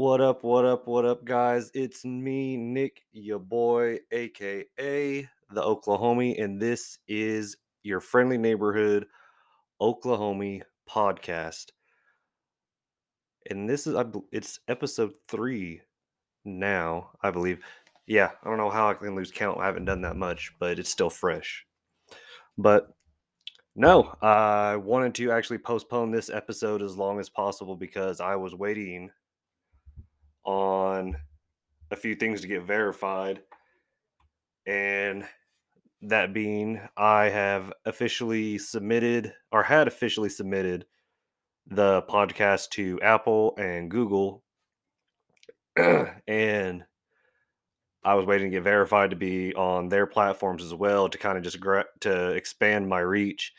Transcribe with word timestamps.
What 0.00 0.22
up, 0.22 0.44
what 0.44 0.64
up, 0.64 0.86
what 0.86 1.04
up, 1.04 1.26
guys? 1.26 1.70
It's 1.74 2.06
me, 2.06 2.56
Nick, 2.56 3.02
your 3.12 3.38
boy, 3.38 3.98
aka 4.12 5.28
the 5.50 5.62
Oklahoma, 5.62 6.32
and 6.38 6.58
this 6.58 7.00
is 7.06 7.58
your 7.82 8.00
friendly 8.00 8.38
neighborhood 8.38 9.04
Oklahoma 9.78 10.60
podcast. 10.88 11.66
And 13.50 13.68
this 13.68 13.86
is, 13.86 13.94
it's 14.32 14.60
episode 14.68 15.12
three 15.28 15.82
now, 16.46 17.10
I 17.22 17.30
believe. 17.30 17.62
Yeah, 18.06 18.30
I 18.42 18.48
don't 18.48 18.56
know 18.56 18.70
how 18.70 18.88
I 18.88 18.94
can 18.94 19.14
lose 19.14 19.30
count. 19.30 19.60
I 19.60 19.66
haven't 19.66 19.84
done 19.84 20.00
that 20.00 20.16
much, 20.16 20.54
but 20.58 20.78
it's 20.78 20.88
still 20.88 21.10
fresh. 21.10 21.66
But 22.56 22.88
no, 23.76 24.14
I 24.22 24.76
wanted 24.76 25.14
to 25.16 25.30
actually 25.30 25.58
postpone 25.58 26.10
this 26.10 26.30
episode 26.30 26.80
as 26.80 26.96
long 26.96 27.20
as 27.20 27.28
possible 27.28 27.76
because 27.76 28.22
I 28.22 28.34
was 28.36 28.54
waiting 28.54 29.10
on 30.50 31.16
a 31.92 31.96
few 31.96 32.16
things 32.16 32.40
to 32.40 32.48
get 32.48 32.64
verified. 32.64 33.40
And 34.66 35.24
that 36.02 36.34
being, 36.34 36.80
I 36.96 37.28
have 37.28 37.72
officially 37.84 38.58
submitted 38.58 39.32
or 39.52 39.62
had 39.62 39.86
officially 39.86 40.28
submitted 40.28 40.86
the 41.68 42.02
podcast 42.02 42.70
to 42.70 43.00
Apple 43.00 43.54
and 43.58 43.90
Google. 43.90 44.42
and 45.76 46.84
I 48.02 48.14
was 48.14 48.26
waiting 48.26 48.50
to 48.50 48.56
get 48.56 48.64
verified 48.64 49.10
to 49.10 49.16
be 49.16 49.54
on 49.54 49.88
their 49.88 50.06
platforms 50.06 50.64
as 50.64 50.74
well 50.74 51.08
to 51.08 51.18
kind 51.18 51.38
of 51.38 51.44
just 51.44 51.60
gra- 51.60 51.84
to 52.00 52.30
expand 52.30 52.88
my 52.88 53.00
reach. 53.00 53.52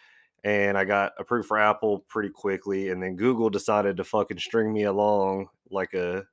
And 0.44 0.78
I 0.78 0.84
got 0.84 1.14
approved 1.20 1.48
for 1.48 1.60
Apple 1.60 2.00
pretty 2.10 2.30
quickly, 2.30 2.90
and 2.90 3.02
then 3.02 3.16
Google 3.16 3.52
decided 3.52 3.98
to 3.98 4.04
fucking 4.04 4.40
string 4.40 4.74
me 4.74 4.84
along 4.84 5.48
like 5.70 5.94
a 5.94 6.26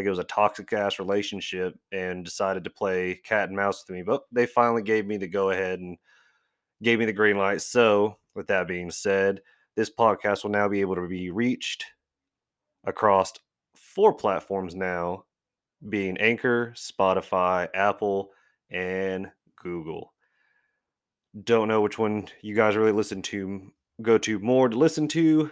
like 0.00 0.06
it 0.06 0.10
was 0.10 0.18
a 0.18 0.24
toxic 0.24 0.72
ass 0.72 0.98
relationship 0.98 1.78
and 1.92 2.24
decided 2.24 2.64
to 2.64 2.70
play 2.70 3.20
cat 3.22 3.48
and 3.48 3.56
mouse 3.56 3.84
with 3.86 3.94
me. 3.94 4.02
But 4.02 4.22
they 4.32 4.46
finally 4.46 4.80
gave 4.80 5.06
me 5.06 5.18
the 5.18 5.28
go 5.28 5.50
ahead 5.50 5.78
and 5.78 5.98
gave 6.82 6.98
me 6.98 7.04
the 7.04 7.12
green 7.12 7.36
light. 7.36 7.60
So, 7.60 8.16
with 8.34 8.46
that 8.46 8.66
being 8.66 8.90
said, 8.90 9.42
this 9.76 9.90
podcast 9.90 10.42
will 10.42 10.52
now 10.52 10.68
be 10.68 10.80
able 10.80 10.94
to 10.94 11.06
be 11.06 11.30
reached 11.30 11.84
across 12.84 13.34
four 13.76 14.14
platforms 14.14 14.74
now, 14.74 15.26
being 15.86 16.16
Anchor, 16.16 16.72
Spotify, 16.74 17.68
Apple, 17.74 18.30
and 18.70 19.30
Google. 19.56 20.14
Don't 21.44 21.68
know 21.68 21.82
which 21.82 21.98
one 21.98 22.26
you 22.40 22.54
guys 22.54 22.74
really 22.74 22.92
listen 22.92 23.20
to, 23.20 23.70
go 24.00 24.16
to 24.16 24.38
more 24.38 24.70
to 24.70 24.78
listen 24.78 25.08
to 25.08 25.50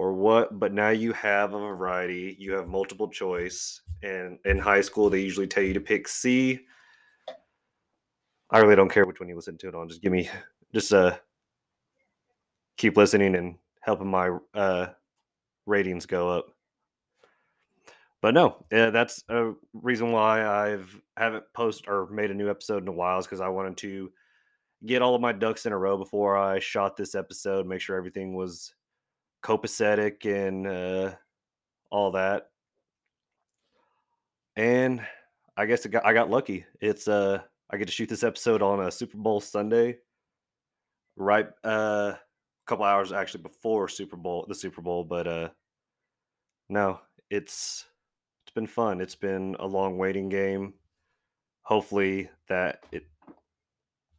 or 0.00 0.14
what, 0.14 0.58
but 0.58 0.72
now 0.72 0.88
you 0.88 1.12
have 1.12 1.52
a 1.52 1.58
variety. 1.58 2.34
You 2.38 2.52
have 2.54 2.68
multiple 2.68 3.06
choice. 3.06 3.82
And 4.02 4.38
in 4.46 4.58
high 4.58 4.80
school, 4.80 5.10
they 5.10 5.20
usually 5.20 5.46
tell 5.46 5.62
you 5.62 5.74
to 5.74 5.80
pick 5.80 6.08
C. 6.08 6.60
I 8.48 8.60
really 8.60 8.76
don't 8.76 8.90
care 8.90 9.04
which 9.04 9.20
one 9.20 9.28
you 9.28 9.36
listen 9.36 9.58
to 9.58 9.68
it 9.68 9.74
on. 9.74 9.90
Just 9.90 10.00
give 10.00 10.10
me, 10.10 10.30
just 10.72 10.94
uh, 10.94 11.18
keep 12.78 12.96
listening 12.96 13.34
and 13.34 13.56
helping 13.82 14.08
my 14.08 14.38
uh 14.54 14.86
ratings 15.66 16.06
go 16.06 16.30
up. 16.30 16.46
But 18.22 18.32
no, 18.32 18.64
uh, 18.72 18.90
that's 18.90 19.22
a 19.28 19.52
reason 19.74 20.12
why 20.12 20.46
I've 20.46 20.98
haven't 21.18 21.44
posted 21.52 21.90
or 21.90 22.06
made 22.06 22.30
a 22.30 22.34
new 22.34 22.48
episode 22.48 22.82
in 22.82 22.88
a 22.88 22.92
while 22.92 23.18
is 23.18 23.26
because 23.26 23.42
I 23.42 23.48
wanted 23.48 23.76
to 23.78 24.10
get 24.86 25.02
all 25.02 25.14
of 25.14 25.20
my 25.20 25.32
ducks 25.32 25.66
in 25.66 25.74
a 25.74 25.78
row 25.78 25.98
before 25.98 26.38
I 26.38 26.58
shot 26.58 26.96
this 26.96 27.14
episode, 27.14 27.66
make 27.66 27.82
sure 27.82 27.98
everything 27.98 28.32
was 28.32 28.72
copacetic 29.42 30.24
and 30.24 30.66
uh, 30.66 31.14
all 31.90 32.10
that. 32.12 32.50
And 34.56 35.00
I 35.56 35.66
guess 35.66 35.86
got, 35.86 36.04
I 36.04 36.12
got 36.12 36.30
lucky. 36.30 36.64
It's 36.80 37.08
uh 37.08 37.40
I 37.70 37.76
get 37.76 37.86
to 37.86 37.92
shoot 37.92 38.08
this 38.08 38.24
episode 38.24 38.62
on 38.62 38.80
a 38.80 38.90
Super 38.90 39.16
Bowl 39.16 39.40
Sunday, 39.40 39.98
right 41.16 41.48
uh, 41.64 42.14
a 42.14 42.18
couple 42.66 42.84
hours 42.84 43.12
actually 43.12 43.42
before 43.42 43.88
Super 43.88 44.16
Bowl 44.16 44.44
the 44.48 44.54
Super 44.54 44.82
Bowl. 44.82 45.04
But 45.04 45.28
uh, 45.28 45.48
no, 46.68 47.00
it's 47.30 47.86
it's 48.44 48.54
been 48.54 48.66
fun. 48.66 49.00
It's 49.00 49.14
been 49.14 49.56
a 49.60 49.66
long 49.66 49.98
waiting 49.98 50.28
game. 50.28 50.74
Hopefully 51.62 52.28
that 52.48 52.82
it 52.90 53.06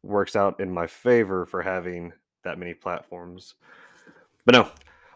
works 0.03 0.35
out 0.35 0.59
in 0.61 0.71
my 0.71 0.87
favor 0.87 1.45
for 1.45 1.61
having 1.61 2.13
that 2.43 2.57
many 2.57 2.73
platforms. 2.73 3.55
But 4.45 4.55
no, 4.55 4.71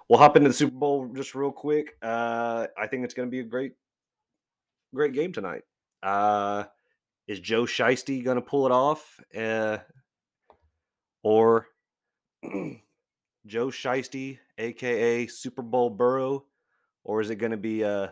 we'll 0.10 0.20
hop 0.20 0.36
into 0.36 0.50
the 0.50 0.54
Super 0.54 0.76
Bowl 0.76 1.08
just 1.16 1.36
real 1.36 1.52
quick. 1.52 1.96
Uh, 2.02 2.68
I 2.78 2.88
think 2.88 3.04
it's 3.04 3.14
going 3.14 3.28
to 3.28 3.32
be 3.32 3.40
a 3.40 3.44
great, 3.44 3.74
great 4.94 5.14
game 5.14 5.32
tonight. 5.32 5.64
Uh, 6.04 6.66
is 7.28 7.40
Joe 7.40 7.64
Shiesty 7.64 8.24
going 8.24 8.36
to 8.36 8.42
pull 8.42 8.66
it 8.66 8.72
off, 8.72 9.20
uh, 9.36 9.78
or 11.24 11.68
Joe 13.46 13.68
Shiesty, 13.68 14.40
aka 14.58 15.28
Super 15.28 15.62
Bowl 15.62 15.90
Burrow, 15.90 16.46
or 17.04 17.22
is 17.22 17.30
it 17.30 17.38
going 17.38 17.52
to 17.52 17.58
be 17.58 17.84
uh, 17.84 18.08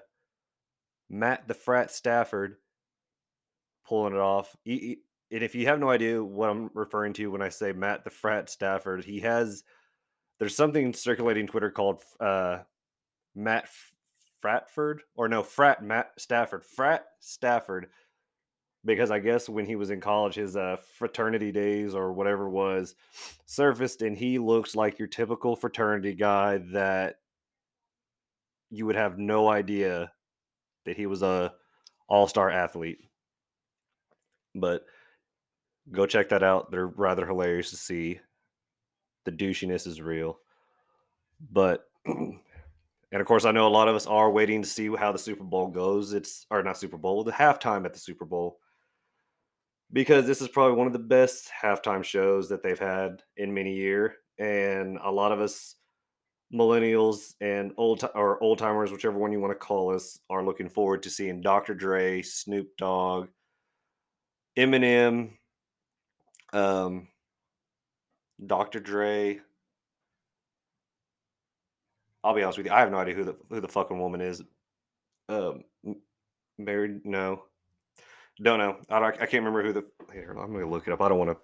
Matt 1.09 1.47
the 1.47 1.53
Frat 1.53 1.91
Stafford 1.91 2.55
pulling 3.87 4.13
it 4.13 4.19
off? 4.19 4.55
He- 4.63 4.79
he- 4.79 4.99
and 5.31 5.43
if 5.43 5.55
you 5.55 5.65
have 5.65 5.79
no 5.79 5.89
idea 5.89 6.23
what 6.23 6.51
I'm 6.51 6.69
referring 6.75 7.13
to 7.13 7.31
when 7.31 7.41
I 7.41 7.49
say 7.49 7.71
Matt 7.71 8.03
the 8.03 8.11
Frat 8.11 8.51
Stafford, 8.51 9.03
he 9.03 9.21
has 9.21 9.63
there's 10.39 10.55
something 10.55 10.93
circulating 10.93 11.47
Twitter 11.47 11.71
called 11.71 12.03
uh, 12.19 12.59
Matt 13.35 13.67
Fratford 14.41 15.01
or 15.15 15.27
no 15.27 15.43
Frat 15.43 15.83
Matt 15.83 16.11
Stafford 16.17 16.63
Frat 16.65 17.05
Stafford 17.19 17.87
because 18.85 19.11
I 19.11 19.19
guess 19.19 19.47
when 19.47 19.65
he 19.65 19.75
was 19.75 19.89
in 19.89 20.01
college 20.01 20.35
his 20.35 20.57
uh, 20.57 20.77
fraternity 20.97 21.51
days 21.51 21.95
or 21.95 22.11
whatever 22.11 22.49
was 22.49 22.95
surfaced 23.45 24.01
and 24.01 24.17
he 24.17 24.39
looks 24.39 24.75
like 24.75 24.99
your 24.99 25.07
typical 25.07 25.55
fraternity 25.55 26.13
guy 26.13 26.57
that 26.73 27.15
you 28.69 28.85
would 28.85 28.95
have 28.95 29.17
no 29.17 29.49
idea 29.49 30.11
that 30.85 30.97
he 30.97 31.05
was 31.05 31.21
a 31.21 31.53
all-star 32.09 32.49
athlete. 32.49 32.99
But 34.53 34.83
go 35.91 36.05
check 36.05 36.29
that 36.29 36.43
out. 36.43 36.71
They're 36.71 36.87
rather 36.87 37.25
hilarious 37.25 37.69
to 37.69 37.77
see 37.77 38.19
the 39.25 39.31
douchiness 39.31 39.87
is 39.87 40.01
real. 40.01 40.39
But 41.51 41.85
and 42.05 43.21
of 43.21 43.25
course, 43.27 43.45
I 43.45 43.51
know 43.51 43.67
a 43.67 43.69
lot 43.69 43.87
of 43.87 43.95
us 43.95 44.07
are 44.07 44.31
waiting 44.31 44.61
to 44.61 44.67
see 44.67 44.89
how 44.95 45.11
the 45.11 45.19
Super 45.19 45.43
Bowl 45.43 45.67
goes. 45.67 46.13
It's 46.13 46.45
or 46.49 46.63
not 46.63 46.77
Super 46.77 46.97
Bowl, 46.97 47.23
the 47.23 47.31
halftime 47.31 47.85
at 47.85 47.93
the 47.93 47.99
Super 47.99 48.25
Bowl, 48.25 48.59
because 49.91 50.25
this 50.25 50.41
is 50.41 50.47
probably 50.47 50.77
one 50.77 50.87
of 50.87 50.93
the 50.93 50.99
best 50.99 51.49
halftime 51.61 52.03
shows 52.03 52.49
that 52.49 52.63
they've 52.63 52.79
had 52.79 53.21
in 53.37 53.53
many 53.53 53.75
year, 53.75 54.15
and 54.39 54.97
a 55.03 55.11
lot 55.11 55.31
of 55.31 55.39
us 55.39 55.75
millennials 56.53 57.33
and 57.41 57.71
old 57.77 58.07
or 58.15 58.41
old 58.41 58.59
timers, 58.59 58.91
whichever 58.91 59.17
one 59.17 59.31
you 59.31 59.39
want 59.39 59.51
to 59.51 59.55
call 59.55 59.93
us, 59.93 60.19
are 60.29 60.43
looking 60.43 60.69
forward 60.69 61.03
to 61.03 61.09
seeing 61.09 61.41
Dr. 61.41 61.73
Dre, 61.73 62.21
Snoop 62.21 62.67
Dogg, 62.77 63.27
Eminem, 64.57 65.31
um, 66.51 67.07
Dr. 68.45 68.79
Dre. 68.79 69.39
I'll 72.23 72.33
be 72.33 72.43
honest 72.43 72.57
with 72.57 72.67
you. 72.67 72.73
I 72.73 72.79
have 72.79 72.91
no 72.91 72.97
idea 72.97 73.15
who 73.15 73.25
the 73.25 73.35
who 73.49 73.59
the 73.59 73.67
fucking 73.67 73.99
woman 73.99 74.21
is. 74.21 74.41
Um, 75.29 75.63
married? 76.57 77.05
No, 77.05 77.43
don't 78.41 78.59
know. 78.59 78.77
I 78.89 78.99
don't, 78.99 79.15
I 79.15 79.25
can't 79.25 79.43
remember 79.43 79.63
who 79.63 79.73
the. 79.73 79.85
Here, 80.11 80.31
I'm 80.31 80.51
gonna 80.51 80.69
look 80.69 80.87
it 80.87 80.93
up. 80.93 81.01
I 81.01 81.09
don't 81.09 81.19
want 81.19 81.31
to. 81.31 81.37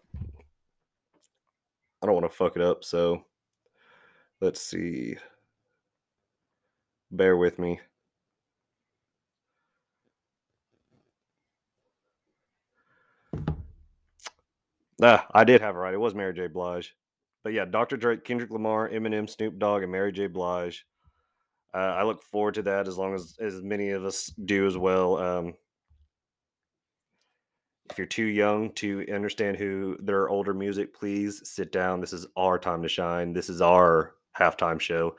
I 2.01 2.05
don't 2.05 2.15
want 2.15 2.31
to 2.31 2.35
fuck 2.35 2.55
it 2.55 2.61
up. 2.61 2.83
So, 2.83 3.25
let's 4.41 4.61
see. 4.61 5.17
Bear 7.11 7.37
with 7.37 7.59
me. 7.59 7.79
Ah, 15.01 15.25
I 15.33 15.43
did 15.43 15.61
have 15.61 15.75
it 15.75 15.79
right. 15.79 15.93
It 15.93 15.99
was 15.99 16.15
Mary 16.15 16.33
J. 16.33 16.47
Blige. 16.47 16.95
But 17.43 17.53
yeah, 17.53 17.65
Dr. 17.65 17.95
Dre, 17.95 18.17
Kendrick 18.17 18.51
Lamar, 18.51 18.89
Eminem, 18.89 19.29
Snoop 19.29 19.57
Dogg, 19.57 19.83
and 19.83 19.91
Mary 19.91 20.11
J. 20.11 20.27
Blige. 20.27 20.85
Uh, 21.73 21.77
I 21.77 22.03
look 22.03 22.23
forward 22.23 22.55
to 22.55 22.63
that 22.63 22.87
as 22.87 22.97
long 22.97 23.13
as 23.13 23.35
as 23.39 23.61
many 23.61 23.91
of 23.91 24.03
us 24.03 24.27
do 24.45 24.65
as 24.65 24.77
well. 24.77 25.17
Um, 25.17 25.53
if 27.89 27.97
you're 27.97 28.07
too 28.07 28.25
young 28.25 28.71
to 28.73 29.05
understand 29.13 29.57
who 29.57 29.97
their 30.01 30.29
older 30.29 30.53
music, 30.53 30.93
please 30.93 31.41
sit 31.49 31.71
down. 31.71 32.01
This 32.01 32.13
is 32.13 32.27
our 32.35 32.59
time 32.59 32.83
to 32.83 32.89
shine. 32.89 33.33
This 33.33 33.49
is 33.49 33.61
our 33.61 34.15
halftime 34.37 34.79
show. 34.79 35.15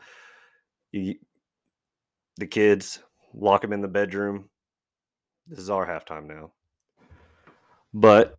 You, 0.92 1.16
the 2.36 2.46
kids, 2.46 3.00
lock 3.34 3.62
them 3.62 3.72
in 3.72 3.80
the 3.80 3.88
bedroom. 3.88 4.48
This 5.46 5.58
is 5.58 5.70
our 5.70 5.86
halftime 5.86 6.26
now. 6.26 6.52
But 7.92 8.36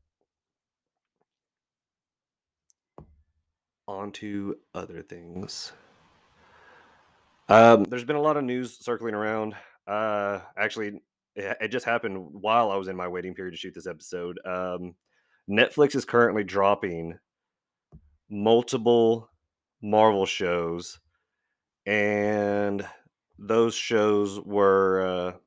on 3.92 4.12
to 4.14 4.58
other 4.74 5.02
things. 5.02 5.72
Um, 7.50 7.84
there's 7.84 8.06
been 8.06 8.16
a 8.16 8.22
lot 8.22 8.38
of 8.38 8.44
news 8.44 8.78
circling 8.80 9.14
around. 9.14 9.56
Uh, 9.88 10.40
actually, 10.58 11.02
it, 11.36 11.58
it 11.60 11.68
just 11.68 11.86
happened 11.86 12.18
while 12.32 12.72
I 12.72 12.78
was 12.78 12.88
in 12.88 12.96
my 12.96 13.08
waiting 13.08 13.34
period 13.34 13.52
to 13.52 13.58
shoot 13.58 13.74
this 13.76 13.88
episode. 13.88 14.40
Um, 14.46 14.96
Netflix 15.50 15.96
is 15.96 16.06
currently 16.06 16.44
dropping 16.44 17.18
multiple 18.30 19.30
Marvel 19.82 20.26
shows, 20.26 21.00
and 21.86 22.86
those 23.38 23.76
shows 23.76 24.40
were. 24.40 25.02
Uh, 25.06 25.38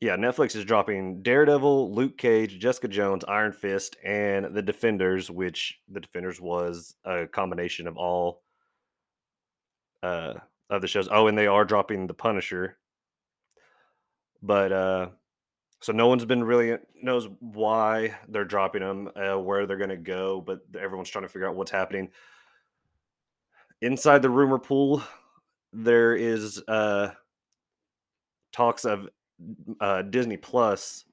yeah, 0.00 0.16
Netflix 0.16 0.54
is 0.54 0.64
dropping 0.64 1.22
Daredevil, 1.22 1.92
Luke 1.92 2.16
Cage, 2.16 2.58
Jessica 2.58 2.86
Jones, 2.86 3.24
Iron 3.26 3.52
Fist, 3.52 3.96
and 4.04 4.54
The 4.54 4.62
Defenders, 4.62 5.30
which 5.30 5.80
The 5.88 6.00
Defenders 6.00 6.40
was 6.40 6.94
a 7.04 7.26
combination 7.26 7.88
of 7.88 7.96
all 7.96 8.42
uh, 10.04 10.34
of 10.70 10.82
the 10.82 10.88
shows. 10.88 11.08
Oh, 11.10 11.26
and 11.26 11.36
they 11.36 11.48
are 11.48 11.64
dropping 11.64 12.06
The 12.06 12.14
Punisher. 12.14 12.78
But 14.40 14.70
uh, 14.70 15.08
so 15.80 15.92
no 15.92 16.06
one's 16.06 16.24
been 16.24 16.44
really 16.44 16.76
knows 17.02 17.28
why 17.40 18.16
they're 18.28 18.44
dropping 18.44 18.82
them, 18.82 19.10
uh, 19.16 19.38
where 19.38 19.66
they're 19.66 19.76
going 19.76 19.90
to 19.90 19.96
go, 19.96 20.40
but 20.40 20.60
everyone's 20.78 21.10
trying 21.10 21.24
to 21.24 21.28
figure 21.28 21.48
out 21.48 21.56
what's 21.56 21.72
happening. 21.72 22.10
Inside 23.80 24.22
the 24.22 24.30
rumor 24.30 24.58
pool, 24.58 25.02
there 25.72 26.14
is 26.14 26.62
uh, 26.68 27.10
talks 28.52 28.84
of 28.84 29.08
uh, 29.80 30.02
Disney 30.02 30.36
Plus 30.36 31.04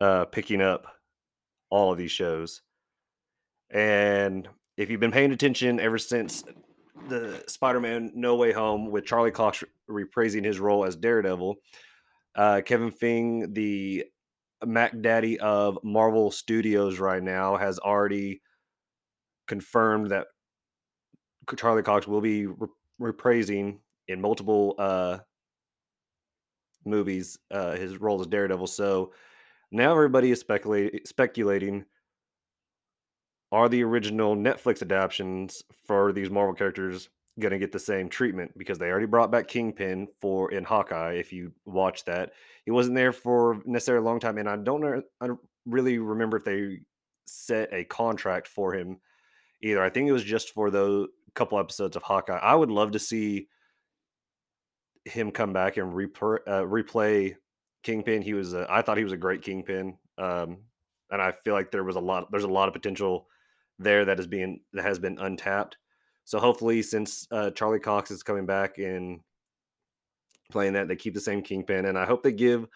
uh, 0.00 0.24
picking 0.26 0.60
up 0.60 0.86
all 1.70 1.92
of 1.92 1.98
these 1.98 2.10
shows. 2.10 2.62
And 3.70 4.48
if 4.76 4.90
you've 4.90 5.00
been 5.00 5.12
paying 5.12 5.32
attention 5.32 5.78
ever 5.78 5.98
since 5.98 6.42
the 7.08 7.42
Spider-Man 7.46 8.12
No 8.14 8.36
Way 8.36 8.52
Home 8.52 8.90
with 8.90 9.04
Charlie 9.04 9.30
Cox 9.30 9.62
reprising 9.88 10.44
his 10.44 10.58
role 10.58 10.84
as 10.84 10.96
Daredevil, 10.96 11.56
uh, 12.34 12.60
Kevin 12.64 12.90
Feige, 12.90 13.54
the 13.54 14.04
Mac 14.64 15.00
Daddy 15.00 15.38
of 15.40 15.78
Marvel 15.82 16.30
Studios 16.30 16.98
right 16.98 17.22
now, 17.22 17.56
has 17.56 17.78
already 17.78 18.42
confirmed 19.46 20.10
that 20.10 20.26
Charlie 21.56 21.82
Cox 21.82 22.06
will 22.06 22.20
be 22.20 22.46
re- 22.46 22.68
reprising 23.00 23.78
in 24.08 24.20
multiple 24.20 24.74
uh, 24.78 25.18
movies 26.84 27.38
uh, 27.50 27.72
his 27.72 28.00
role 28.00 28.20
as 28.20 28.26
Daredevil. 28.26 28.66
So 28.66 29.12
now 29.70 29.92
everybody 29.92 30.30
is 30.30 30.40
speculating 30.40 31.00
speculating 31.04 31.84
are 33.52 33.68
the 33.68 33.82
original 33.82 34.36
Netflix 34.36 34.80
adaptations 34.82 35.62
for 35.86 36.12
these 36.12 36.30
Marvel 36.30 36.54
characters 36.54 37.08
going 37.38 37.52
to 37.52 37.58
get 37.58 37.72
the 37.72 37.78
same 37.78 38.08
treatment 38.08 38.56
because 38.56 38.78
they 38.78 38.90
already 38.90 39.06
brought 39.06 39.30
back 39.30 39.48
Kingpin 39.48 40.08
for 40.20 40.52
in 40.52 40.62
Hawkeye. 40.64 41.14
If 41.14 41.32
you 41.32 41.52
watch 41.64 42.04
that, 42.04 42.32
he 42.64 42.70
wasn't 42.70 42.96
there 42.96 43.12
for 43.12 43.60
necessarily 43.64 44.04
a 44.04 44.08
long 44.08 44.20
time, 44.20 44.38
and 44.38 44.48
I 44.48 44.56
don't 44.56 44.80
know, 44.80 45.02
I 45.20 45.26
don't 45.26 45.40
really 45.66 45.98
remember 45.98 46.36
if 46.36 46.44
they 46.44 46.80
set 47.26 47.72
a 47.72 47.84
contract 47.84 48.46
for 48.46 48.74
him 48.74 48.98
either. 49.62 49.82
I 49.82 49.90
think 49.90 50.08
it 50.08 50.12
was 50.12 50.24
just 50.24 50.50
for 50.50 50.70
those 50.70 51.08
couple 51.34 51.58
episodes 51.58 51.96
of 51.96 52.02
Hawkeye. 52.02 52.38
I 52.38 52.54
would 52.54 52.70
love 52.70 52.92
to 52.92 52.98
see 52.98 53.48
him 55.04 55.30
come 55.30 55.52
back 55.52 55.76
and 55.76 55.92
repre- 55.92 56.46
uh, 56.46 56.62
replay 56.62 57.34
Kingpin. 57.82 58.22
He 58.22 58.34
was, 58.34 58.54
a, 58.54 58.66
I 58.68 58.82
thought 58.82 58.98
he 58.98 59.04
was 59.04 59.12
a 59.12 59.18
great 59.18 59.42
Kingpin, 59.42 59.96
um, 60.18 60.58
and 61.10 61.20
I 61.20 61.32
feel 61.32 61.54
like 61.54 61.70
there 61.70 61.84
was 61.84 61.96
a 61.96 62.00
lot. 62.00 62.30
There's 62.30 62.44
a 62.44 62.48
lot 62.48 62.68
of 62.68 62.74
potential 62.74 63.26
there 63.78 64.04
that 64.04 64.20
is 64.20 64.26
being 64.26 64.60
that 64.72 64.84
has 64.84 64.98
been 64.98 65.18
untapped. 65.18 65.76
So 66.24 66.38
hopefully, 66.38 66.82
since 66.82 67.26
uh, 67.30 67.50
Charlie 67.50 67.80
Cox 67.80 68.10
is 68.10 68.22
coming 68.22 68.46
back 68.46 68.78
and 68.78 69.20
playing 70.52 70.74
that, 70.74 70.88
they 70.88 70.96
keep 70.96 71.14
the 71.14 71.20
same 71.20 71.42
Kingpin, 71.42 71.86
and 71.86 71.98
I 71.98 72.04
hope 72.04 72.22
they 72.22 72.32
give 72.32 72.66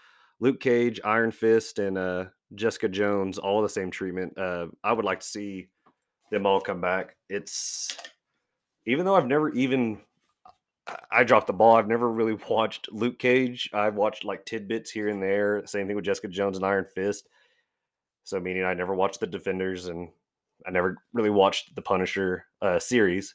Luke 0.41 0.61
Cage, 0.61 1.01
Iron 1.05 1.31
Fist, 1.31 1.79
and 1.79 1.97
uh, 1.97 2.25
Jessica 2.55 2.89
Jones 2.89 3.39
all 3.39 3.63
the 3.63 3.69
same 3.69 3.91
treatment. 3.91 4.37
Uh, 4.39 4.67
I 4.83 4.93
would 4.93 5.05
like 5.05 5.21
to 5.21 5.27
see 5.27 5.69
them 6.31 6.47
all 6.47 6.61
come 6.61 6.81
back. 6.81 7.17
It's 7.29 7.97
even 8.87 9.05
though 9.05 9.15
I've 9.15 9.27
never 9.27 9.51
even 9.51 10.01
I 11.11 11.25
dropped 11.25 11.47
the 11.47 11.53
ball. 11.53 11.77
I've 11.77 11.89
never 11.89 12.11
really 12.11 12.37
watched 12.49 12.93
Luke 12.93 13.19
Cage. 13.19 13.71
I've 13.73 13.95
watched 13.95 14.25
like 14.25 14.45
tidbits 14.45 14.91
here 14.91 15.09
and 15.09 15.23
there. 15.23 15.63
Same 15.67 15.87
thing 15.87 15.97
with 15.97 16.05
Jessica 16.05 16.29
Jones 16.29 16.57
and 16.57 16.67
Iron 16.67 16.87
Fist. 16.95 17.29
So 18.25 18.41
meaning 18.41 18.65
I 18.65 18.75
never 18.75 18.95
watched 18.95 19.21
the 19.21 19.27
Defenders 19.27 19.87
and 19.87 20.09
I 20.67 20.71
never 20.71 20.97
really 21.13 21.31
watched 21.31 21.75
the 21.75 21.83
Punisher 21.83 22.47
uh, 22.63 22.79
series. 22.79 23.35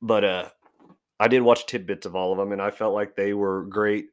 But 0.00 0.24
uh, 0.24 0.48
I 1.18 1.28
did 1.28 1.42
watch 1.42 1.66
tidbits 1.66 2.06
of 2.06 2.14
all 2.14 2.32
of 2.32 2.38
them, 2.38 2.52
and 2.52 2.60
I 2.60 2.70
felt 2.70 2.94
like 2.94 3.16
they 3.16 3.34
were 3.34 3.64
great 3.64 4.06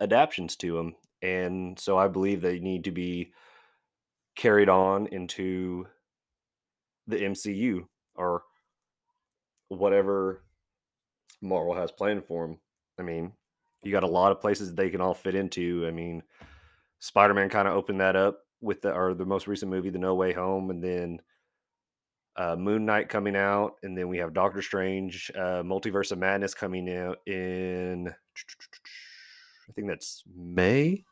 adaptations 0.00 0.56
to 0.56 0.76
them. 0.76 0.94
And 1.20 1.78
so 1.78 1.98
I 1.98 2.08
believe 2.08 2.40
they 2.40 2.58
need 2.58 2.84
to 2.84 2.90
be 2.90 3.32
carried 4.34 4.68
on 4.68 5.06
into 5.08 5.86
the 7.06 7.18
MCU 7.18 7.86
or 8.16 8.42
whatever 9.68 10.42
Marvel 11.42 11.74
has 11.74 11.90
planned 11.90 12.24
for 12.24 12.46
them. 12.46 12.58
I 12.98 13.02
mean, 13.02 13.32
you 13.82 13.92
got 13.92 14.04
a 14.04 14.08
lot 14.08 14.32
of 14.32 14.40
places 14.40 14.74
they 14.74 14.90
can 14.90 15.00
all 15.00 15.14
fit 15.14 15.34
into. 15.34 15.84
I 15.86 15.90
mean, 15.90 16.22
Spider 17.00 17.34
Man 17.34 17.48
kind 17.48 17.68
of 17.68 17.74
opened 17.74 18.00
that 18.00 18.16
up 18.16 18.40
with 18.60 18.80
the 18.82 18.94
or 18.94 19.12
the 19.14 19.26
most 19.26 19.48
recent 19.48 19.70
movie, 19.70 19.90
The 19.90 19.98
No 19.98 20.14
Way 20.14 20.32
Home, 20.32 20.70
and 20.70 20.82
then 20.82 21.20
uh, 22.36 22.56
Moon 22.56 22.86
Knight 22.86 23.08
coming 23.08 23.36
out, 23.36 23.74
and 23.82 23.98
then 23.98 24.08
we 24.08 24.18
have 24.18 24.32
Doctor 24.32 24.62
Strange, 24.62 25.30
uh, 25.34 25.62
Multiverse 25.62 26.12
of 26.12 26.18
Madness 26.18 26.54
coming 26.54 26.94
out 26.94 27.18
in 27.26 28.08
I 28.08 29.72
think 29.74 29.88
that's 29.88 30.22
May. 30.34 31.04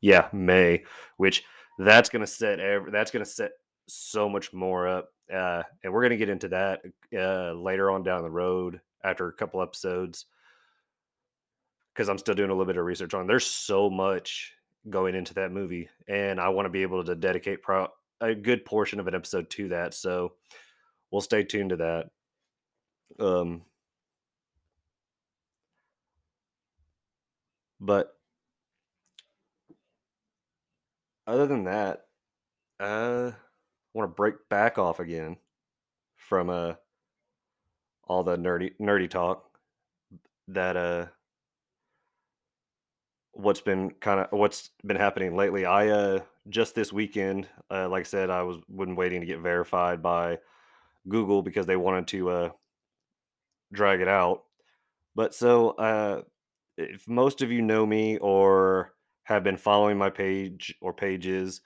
Yeah, 0.00 0.28
May. 0.32 0.84
Which 1.16 1.44
that's 1.78 2.08
gonna 2.08 2.26
set 2.26 2.60
every, 2.60 2.90
that's 2.90 3.10
gonna 3.10 3.24
set 3.24 3.52
so 3.88 4.28
much 4.28 4.52
more 4.52 4.88
up, 4.88 5.10
uh, 5.32 5.62
and 5.84 5.92
we're 5.92 6.02
gonna 6.02 6.16
get 6.16 6.28
into 6.28 6.48
that 6.48 6.80
uh, 7.16 7.52
later 7.52 7.90
on 7.90 8.02
down 8.02 8.22
the 8.22 8.30
road 8.30 8.80
after 9.06 9.28
a 9.28 9.32
couple 9.32 9.62
episodes 9.62 10.26
because 11.94 12.08
I'm 12.10 12.18
still 12.18 12.34
doing 12.34 12.50
a 12.50 12.52
little 12.52 12.66
bit 12.66 12.76
of 12.76 12.84
research 12.84 13.14
on. 13.14 13.26
There's 13.26 13.46
so 13.46 13.88
much 13.88 14.52
going 14.90 15.14
into 15.14 15.34
that 15.34 15.52
movie, 15.52 15.88
and 16.08 16.38
I 16.38 16.50
want 16.50 16.66
to 16.66 16.70
be 16.70 16.82
able 16.82 17.02
to 17.04 17.14
dedicate 17.14 17.62
pro- 17.62 17.88
a 18.20 18.34
good 18.34 18.64
portion 18.64 19.00
of 19.00 19.06
an 19.06 19.14
episode 19.14 19.48
to 19.50 19.68
that. 19.68 19.94
So 19.94 20.34
we'll 21.10 21.22
stay 21.22 21.42
tuned 21.44 21.70
to 21.70 21.76
that. 21.76 22.10
Um, 23.24 23.62
but 27.80 28.14
other 31.26 31.46
than 31.46 31.64
that, 31.64 32.02
uh, 32.78 33.30
I 33.32 33.98
want 33.98 34.10
to 34.10 34.14
break 34.14 34.34
back 34.50 34.76
off 34.76 35.00
again 35.00 35.38
from 36.16 36.50
uh 36.50 36.74
all 38.06 38.22
the 38.22 38.36
nerdy 38.36 38.72
nerdy 38.80 39.08
talk 39.10 39.44
that 40.48 40.76
uh 40.76 41.06
what's 43.32 43.60
been 43.60 43.90
kind 44.00 44.20
of 44.20 44.28
what's 44.30 44.70
been 44.84 44.96
happening 44.96 45.36
lately. 45.36 45.66
I 45.66 45.88
uh 45.88 46.20
just 46.48 46.74
this 46.74 46.92
weekend, 46.92 47.48
uh, 47.70 47.88
like 47.88 48.02
I 48.02 48.04
said, 48.04 48.30
I 48.30 48.42
was 48.42 48.58
been 48.68 48.96
waiting 48.96 49.20
to 49.20 49.26
get 49.26 49.40
verified 49.40 50.02
by 50.02 50.38
Google 51.08 51.42
because 51.42 51.66
they 51.66 51.76
wanted 51.76 52.06
to 52.08 52.30
uh 52.30 52.50
drag 53.72 54.00
it 54.00 54.08
out. 54.08 54.44
But 55.14 55.34
so 55.34 55.70
uh 55.70 56.22
if 56.78 57.06
most 57.08 57.42
of 57.42 57.50
you 57.50 57.62
know 57.62 57.84
me 57.86 58.18
or 58.18 58.92
have 59.24 59.42
been 59.42 59.56
following 59.56 59.98
my 59.98 60.10
page 60.10 60.74
or 60.80 60.92
pages, 60.92 61.60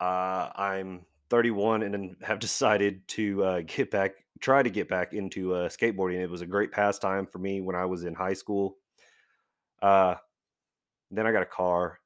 uh 0.00 0.50
I'm 0.54 1.04
31 1.30 1.82
and 1.82 1.94
then 1.94 2.16
have 2.22 2.38
decided 2.38 3.06
to 3.08 3.44
uh, 3.44 3.60
get 3.66 3.90
back 3.90 4.12
try 4.40 4.62
to 4.62 4.70
get 4.70 4.88
back 4.88 5.12
into 5.12 5.54
uh, 5.54 5.68
skateboarding. 5.68 6.20
It 6.20 6.30
was 6.30 6.42
a 6.42 6.46
great 6.46 6.70
pastime 6.70 7.26
for 7.26 7.38
me 7.38 7.60
when 7.60 7.76
I 7.76 7.84
was 7.84 8.04
in 8.04 8.14
high 8.14 8.34
school. 8.34 8.76
Uh, 9.82 10.14
then 11.10 11.26
I 11.26 11.32
got 11.32 11.42
a 11.42 11.46
car, 11.46 11.98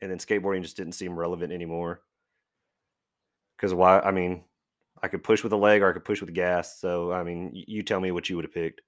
and 0.00 0.10
then 0.10 0.18
skateboarding 0.18 0.62
just 0.62 0.76
didn't 0.76 0.94
seem 0.94 1.18
relevant 1.18 1.52
anymore. 1.52 2.02
Because 3.56 3.74
why? 3.74 4.00
I 4.00 4.10
mean, 4.10 4.44
I 5.02 5.08
could 5.08 5.22
push 5.22 5.42
with 5.42 5.52
a 5.52 5.56
leg 5.56 5.82
or 5.82 5.90
I 5.90 5.92
could 5.92 6.04
push 6.04 6.20
with 6.20 6.34
gas. 6.34 6.80
So 6.80 7.12
I 7.12 7.22
mean, 7.22 7.50
you 7.52 7.82
tell 7.82 8.00
me 8.00 8.10
what 8.10 8.28
you 8.28 8.36
would 8.36 8.44
have 8.44 8.54
picked. 8.54 8.80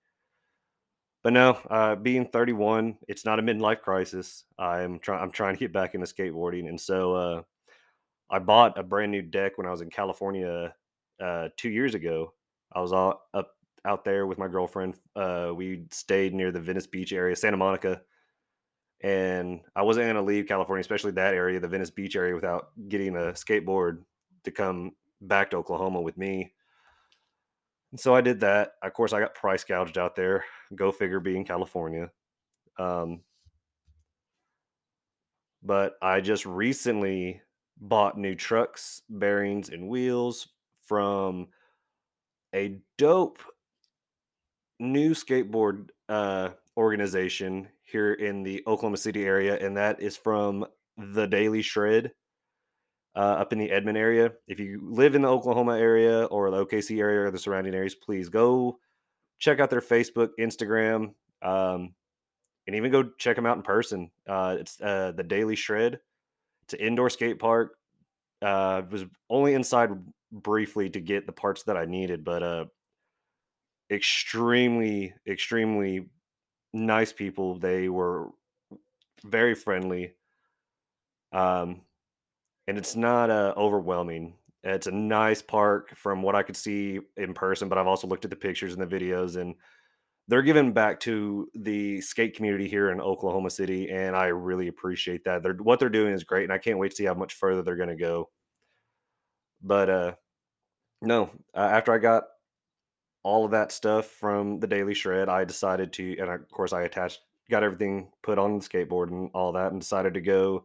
But 1.23 1.33
no, 1.33 1.59
uh, 1.71 1.97
being 1.97 2.27
31, 2.27 2.99
it's 3.09 3.25
not 3.25 3.39
a 3.39 3.43
midlife 3.43 3.81
crisis. 3.81 4.45
I'm 4.59 4.99
trying. 4.99 5.23
I'm 5.23 5.31
trying 5.31 5.55
to 5.55 5.61
get 5.61 5.73
back 5.73 5.95
into 5.95 6.07
skateboarding, 6.07 6.69
and 6.69 6.81
so 6.81 7.15
uh, 7.15 7.43
I 8.35 8.41
bought 8.41 8.77
a 8.77 8.83
brand 8.83 9.13
new 9.13 9.23
deck 9.23 9.59
when 9.59 9.67
I 9.69 9.71
was 9.71 9.81
in 9.81 9.91
California 9.91 10.75
uh, 11.23 11.51
two 11.57 11.71
years 11.71 11.95
ago. 11.95 12.35
I 12.73 12.81
was 12.81 12.93
all 12.93 13.21
up 13.33 13.53
out 13.85 14.05
there 14.05 14.27
with 14.27 14.39
my 14.39 14.49
girlfriend. 14.49 14.97
Uh, 15.15 15.53
we 15.55 15.85
stayed 15.93 16.35
near 16.35 16.51
the 16.51 16.59
Venice 16.59 16.89
Beach 16.89 17.13
area, 17.13 17.37
Santa 17.37 17.57
Monica, 17.57 18.01
and 19.05 19.61
I 19.77 19.83
wasn't 19.83 20.07
going 20.07 20.17
to 20.17 20.23
leave 20.23 20.49
California, 20.49 20.81
especially 20.81 21.13
that 21.13 21.35
area, 21.35 21.61
the 21.61 21.69
Venice 21.69 21.91
Beach 21.91 22.17
area, 22.17 22.35
without 22.35 22.71
getting 22.89 23.15
a 23.15 23.35
skateboard 23.35 23.99
to 24.43 24.51
come 24.51 24.91
back 25.21 25.51
to 25.51 25.57
Oklahoma 25.59 26.01
with 26.01 26.19
me. 26.19 26.55
so 27.95 28.17
I 28.17 28.21
did 28.21 28.41
that. 28.41 28.73
Of 28.83 28.95
course, 28.95 29.13
I 29.13 29.21
got 29.21 29.37
price 29.37 29.63
gouged 29.63 29.97
out 29.97 30.17
there. 30.17 30.45
Go 30.75 30.91
figure, 30.91 31.21
being 31.21 31.45
California. 31.45 32.11
Um, 32.81 33.21
but 35.63 35.95
I 36.03 36.21
just 36.21 36.45
recently 36.47 37.41
bought 37.81 38.19
new 38.19 38.35
trucks, 38.35 39.03
bearings, 39.09 39.69
and 39.69 39.89
wheels 39.89 40.49
from 40.87 41.49
a 42.55 42.79
dope 42.99 43.39
new 44.79 45.13
skateboard 45.13 45.89
uh, 46.09 46.51
organization 46.77 47.69
here 47.83 48.15
in 48.15 48.43
the 48.43 48.63
Oklahoma 48.67 48.97
City 48.97 49.25
area, 49.25 49.59
and 49.59 49.77
that 49.77 50.01
is 50.01 50.17
from 50.17 50.65
the 50.97 51.27
Daily 51.27 51.63
Shred 51.63 52.13
uh, 53.17 53.19
up 53.19 53.53
in 53.53 53.59
the 53.59 53.71
Edmond 53.71 53.99
area. 53.99 54.33
If 54.49 54.59
you 54.59 54.81
live 54.83 55.15
in 55.15 55.23
the 55.23 55.29
Oklahoma 55.29 55.79
area 55.79 56.25
or 56.25 56.51
the 56.51 56.65
OKC 56.65 56.99
area 56.99 57.21
or 57.27 57.31
the 57.31 57.39
surrounding 57.39 57.75
areas, 57.75 57.95
please 57.95 58.29
go 58.29 58.79
check 59.39 59.61
out 59.61 59.71
their 59.71 59.81
Facebook, 59.81 60.31
Instagram, 60.39 61.15
um, 61.43 61.95
and 62.67 62.77
even 62.77 62.91
go 62.91 63.11
check 63.19 63.37
them 63.37 63.47
out 63.47 63.57
in 63.57 63.63
person. 63.63 64.11
Uh, 64.29 64.57
it's 64.59 64.81
uh, 64.81 65.13
the 65.17 65.23
Daily 65.23 65.57
Shred. 65.57 66.01
An 66.73 66.79
indoor 66.79 67.11
skate 67.11 67.39
park. 67.39 67.77
Uh, 68.43 68.83
was 68.91 69.05
only 69.31 69.55
inside 69.55 69.91
briefly 70.31 70.91
to 70.91 71.01
get 71.01 71.27
the 71.27 71.33
parts 71.33 71.63
that 71.63 71.77
I 71.77 71.87
needed, 71.87 72.25
but 72.25 72.43
uh, 72.43 72.65
extremely, 73.91 75.15
extremely 75.27 76.07
nice 76.73 77.13
people. 77.13 77.59
They 77.59 77.89
were 77.89 78.29
very 79.25 79.55
friendly. 79.55 80.13
Um, 81.33 81.83
and 82.67 82.79
it's 82.79 82.97
not 82.97 83.31
uh, 83.31 83.55
overwhelming. 83.57 84.35
It's 84.63 84.87
a 84.87 84.93
nice 84.93 85.43
park 85.43 85.95
from 85.97 86.23
what 86.23 86.35
I 86.35 86.43
could 86.43 86.57
see 86.57 87.01
in 87.17 87.35
person, 87.35 87.69
but 87.69 87.77
I've 87.77 87.87
also 87.87 88.07
looked 88.07 88.25
at 88.25 88.31
the 88.31 88.37
pictures 88.37 88.75
and 88.75 88.83
the 88.83 88.99
videos, 88.99 89.37
and 89.37 89.55
they're 90.29 90.43
giving 90.43 90.73
back 90.73 91.01
to 91.01 91.49
the 91.55 92.01
skate 92.01 92.35
community 92.35 92.69
here 92.69 92.91
in 92.91 93.01
Oklahoma 93.01 93.51
City, 93.51 93.91
and 93.91 94.17
I 94.17 94.27
really 94.27 94.69
appreciate 94.69 95.25
that. 95.25 95.43
They're 95.43 95.55
what 95.55 95.79
they're 95.79 95.89
doing 95.91 96.15
is 96.15 96.25
great, 96.25 96.45
and 96.45 96.53
I 96.53 96.59
can't 96.59 96.79
wait 96.79 96.91
to 96.91 96.97
see 96.97 97.05
how 97.05 97.15
much 97.15 97.35
further 97.35 97.63
they're 97.63 97.77
going 97.77 97.91
to 97.91 97.97
go. 97.97 98.31
But 99.63 99.91
uh, 99.91 100.13
no, 101.03 101.31
uh, 101.55 101.59
after 101.59 101.93
I 101.93 101.99
got 101.99 102.25
all 103.23 103.45
of 103.45 103.51
that 103.53 103.73
stuff 103.73 104.07
from 104.07 104.61
the 104.61 104.67
Daily 104.67 104.95
Shred, 104.95 105.29
I 105.29 105.45
decided 105.45 105.93
to, 105.95 106.17
and 106.19 106.31
of 106.31 106.51
course 106.51 106.73
I 106.73 106.83
attached, 106.83 107.21
got 107.51 107.63
everything 107.63 108.11
put 108.23 108.39
on 108.39 108.59
the 108.59 108.65
skateboard 108.65 109.09
and 109.09 109.31
all 109.35 109.53
that, 109.53 109.73
and 109.73 109.81
decided 109.81 110.15
to 110.15 110.21
go 110.21 110.65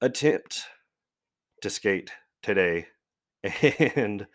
attempt 0.00 0.64
to 1.62 1.70
skate 1.70 2.10
today. 2.42 2.86
And 3.96 4.26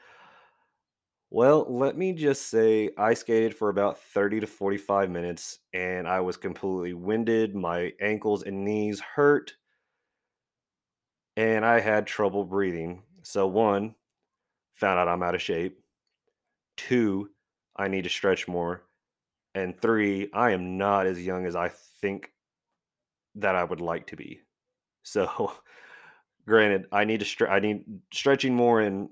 well, 1.31 1.65
let 1.69 1.97
me 1.97 2.13
just 2.13 2.47
say 2.49 2.89
I 2.97 3.13
skated 3.13 3.55
for 3.55 3.69
about 3.69 3.99
30 3.99 4.39
to 4.39 4.47
45 4.47 5.09
minutes 5.09 5.59
and 5.73 6.07
I 6.07 6.19
was 6.21 6.37
completely 6.37 6.93
winded. 6.93 7.55
My 7.55 7.93
ankles 8.01 8.43
and 8.43 8.65
knees 8.65 8.99
hurt 8.99 9.53
and 11.37 11.65
I 11.65 11.79
had 11.79 12.07
trouble 12.07 12.43
breathing. 12.43 13.03
So, 13.23 13.47
one, 13.47 13.95
found 14.75 14.99
out 14.99 15.07
I'm 15.07 15.23
out 15.23 15.35
of 15.35 15.41
shape. 15.41 15.79
Two, 16.77 17.29
I 17.75 17.87
need 17.87 18.03
to 18.03 18.09
stretch 18.09 18.47
more. 18.47 18.83
And 19.55 19.79
three, 19.81 20.29
I 20.33 20.51
am 20.51 20.77
not 20.77 21.07
as 21.07 21.25
young 21.25 21.45
as 21.45 21.55
I 21.55 21.69
think 22.01 22.31
that 23.35 23.55
I 23.55 23.63
would 23.63 23.81
like 23.81 24.07
to 24.07 24.15
be. 24.15 24.41
So, 25.03 25.53
granted, 26.47 26.87
I 26.91 27.05
need 27.05 27.21
to 27.21 27.25
stre- 27.25 27.49
I 27.51 27.59
need 27.59 27.83
stretching 28.13 28.55
more 28.55 28.81
and 28.81 29.09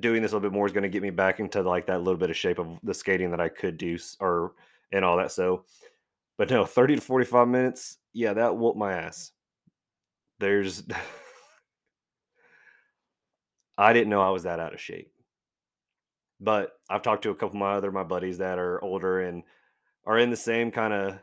doing 0.00 0.22
this 0.22 0.32
a 0.32 0.34
little 0.34 0.48
bit 0.48 0.54
more 0.54 0.66
is 0.66 0.72
going 0.72 0.82
to 0.82 0.88
get 0.88 1.02
me 1.02 1.10
back 1.10 1.40
into 1.40 1.62
like 1.62 1.86
that 1.86 2.02
little 2.02 2.18
bit 2.18 2.30
of 2.30 2.36
shape 2.36 2.58
of 2.58 2.78
the 2.82 2.94
skating 2.94 3.30
that 3.30 3.40
I 3.40 3.48
could 3.48 3.78
do 3.78 3.98
or 4.20 4.52
and 4.92 5.04
all 5.04 5.16
that. 5.16 5.32
So, 5.32 5.64
but 6.38 6.50
no, 6.50 6.64
30 6.64 6.96
to 6.96 7.00
45 7.00 7.48
minutes, 7.48 7.98
yeah, 8.12 8.32
that 8.34 8.56
whooped 8.56 8.78
my 8.78 8.92
ass. 8.92 9.32
There's 10.38 10.82
I 13.78 13.92
didn't 13.92 14.10
know 14.10 14.22
I 14.22 14.30
was 14.30 14.44
that 14.44 14.60
out 14.60 14.74
of 14.74 14.80
shape. 14.80 15.12
But 16.40 16.72
I've 16.90 17.02
talked 17.02 17.22
to 17.22 17.30
a 17.30 17.34
couple 17.34 17.56
of 17.56 17.60
my 17.60 17.72
other 17.74 17.90
my 17.90 18.02
buddies 18.02 18.38
that 18.38 18.58
are 18.58 18.82
older 18.82 19.22
and 19.22 19.42
are 20.06 20.18
in 20.18 20.30
the 20.30 20.36
same 20.36 20.70
kind 20.70 20.92
of 20.92 21.18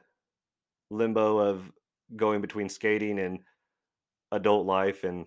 limbo 0.89 1.38
of 1.38 1.72
going 2.15 2.42
between 2.42 2.70
skating 2.70 3.20
and 3.20 3.39
adult 4.32 4.65
life 4.65 5.03
and 5.03 5.25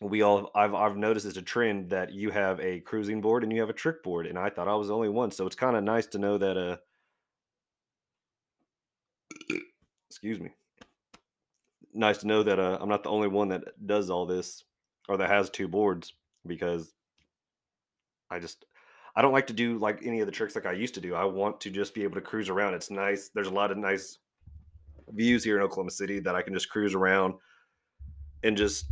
we 0.00 0.22
all 0.22 0.50
I've 0.54 0.74
I've 0.74 0.96
noticed 0.96 1.26
it's 1.26 1.36
a 1.36 1.42
trend 1.42 1.90
that 1.90 2.12
you 2.12 2.30
have 2.30 2.60
a 2.60 2.80
cruising 2.80 3.20
board 3.20 3.42
and 3.42 3.52
you 3.52 3.60
have 3.60 3.70
a 3.70 3.74
trick 3.74 4.02
board 4.02 4.26
and 4.26 4.38
I 4.38 4.48
thought 4.50 4.68
I 4.68 4.74
was 4.74 4.88
the 4.88 4.94
only 4.94 5.08
one 5.08 5.30
so 5.30 5.46
it's 5.46 5.56
kind 5.56 5.76
of 5.76 5.82
nice 5.82 6.06
to 6.08 6.18
know 6.18 6.38
that 6.38 6.56
uh 6.56 6.76
excuse 10.08 10.40
me 10.40 10.50
nice 11.94 12.18
to 12.18 12.26
know 12.26 12.42
that 12.42 12.58
uh, 12.58 12.78
I'm 12.80 12.88
not 12.88 13.02
the 13.02 13.10
only 13.10 13.28
one 13.28 13.48
that 13.48 13.64
does 13.86 14.10
all 14.10 14.26
this 14.26 14.64
or 15.08 15.16
that 15.16 15.28
has 15.28 15.50
two 15.50 15.68
boards 15.68 16.12
because 16.46 16.94
I 18.30 18.38
just 18.38 18.64
I 19.16 19.22
don't 19.22 19.32
like 19.32 19.48
to 19.48 19.52
do 19.52 19.78
like 19.78 20.00
any 20.04 20.20
of 20.20 20.26
the 20.26 20.32
tricks 20.32 20.54
like 20.54 20.66
I 20.66 20.72
used 20.72 20.94
to 20.94 21.00
do. 21.00 21.14
I 21.14 21.24
want 21.24 21.60
to 21.62 21.70
just 21.70 21.94
be 21.94 22.04
able 22.04 22.14
to 22.14 22.20
cruise 22.20 22.48
around. 22.48 22.74
It's 22.74 22.90
nice. 22.90 23.30
There's 23.34 23.48
a 23.48 23.54
lot 23.54 23.72
of 23.72 23.78
nice 23.78 24.18
views 25.08 25.42
here 25.42 25.56
in 25.56 25.62
Oklahoma 25.62 25.90
City 25.90 26.20
that 26.20 26.36
I 26.36 26.42
can 26.42 26.54
just 26.54 26.68
cruise 26.68 26.94
around 26.94 27.34
and 28.44 28.56
just 28.56 28.84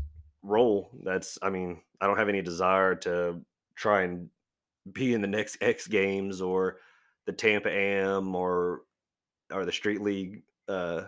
roll. 0.46 0.90
That's 1.02 1.38
I 1.42 1.50
mean, 1.50 1.80
I 2.00 2.06
don't 2.06 2.18
have 2.18 2.28
any 2.28 2.42
desire 2.42 2.94
to 2.96 3.40
try 3.74 4.02
and 4.02 4.28
be 4.92 5.14
in 5.14 5.20
the 5.20 5.26
next 5.26 5.58
X 5.60 5.86
Games 5.86 6.40
or 6.40 6.78
the 7.26 7.32
Tampa 7.32 7.70
Am 7.70 8.34
or 8.34 8.82
or 9.52 9.64
the 9.64 9.72
Street 9.72 10.00
League 10.00 10.42
uh, 10.68 11.02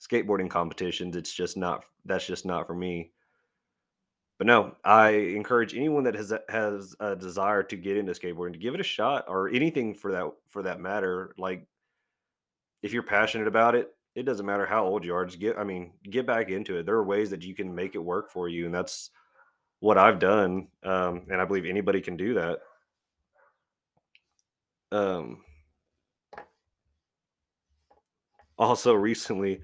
skateboarding 0.00 0.50
competitions. 0.50 1.16
It's 1.16 1.32
just 1.32 1.56
not. 1.56 1.84
That's 2.04 2.26
just 2.26 2.44
not 2.44 2.66
for 2.66 2.74
me. 2.74 3.12
But 4.38 4.46
no, 4.46 4.74
I 4.84 5.10
encourage 5.10 5.74
anyone 5.74 6.04
that 6.04 6.14
has 6.14 6.32
has 6.48 6.96
a 7.00 7.14
desire 7.14 7.62
to 7.64 7.76
get 7.76 7.96
into 7.96 8.12
skateboarding 8.12 8.54
to 8.54 8.58
give 8.58 8.74
it 8.74 8.80
a 8.80 8.84
shot, 8.84 9.26
or 9.28 9.48
anything 9.48 9.94
for 9.94 10.12
that 10.12 10.30
for 10.48 10.62
that 10.62 10.80
matter. 10.80 11.34
Like, 11.38 11.66
if 12.82 12.92
you're 12.92 13.04
passionate 13.04 13.46
about 13.46 13.74
it, 13.74 13.94
it 14.14 14.24
doesn't 14.24 14.46
matter 14.46 14.66
how 14.66 14.84
old 14.84 15.04
you 15.04 15.14
are. 15.14 15.24
Just 15.24 15.40
get, 15.40 15.58
I 15.58 15.64
mean, 15.64 15.92
get 16.10 16.26
back 16.26 16.50
into 16.50 16.76
it. 16.76 16.86
There 16.86 16.96
are 16.96 17.04
ways 17.04 17.30
that 17.30 17.42
you 17.42 17.54
can 17.54 17.74
make 17.74 17.94
it 17.94 17.98
work 17.98 18.30
for 18.30 18.48
you, 18.48 18.66
and 18.66 18.74
that's 18.74 19.10
what 19.80 19.98
I've 19.98 20.18
done. 20.18 20.68
Um, 20.82 21.22
and 21.30 21.40
I 21.40 21.44
believe 21.44 21.64
anybody 21.64 22.00
can 22.00 22.16
do 22.16 22.34
that. 22.34 22.58
Um, 24.92 25.42
also, 28.58 28.92
recently, 28.92 29.62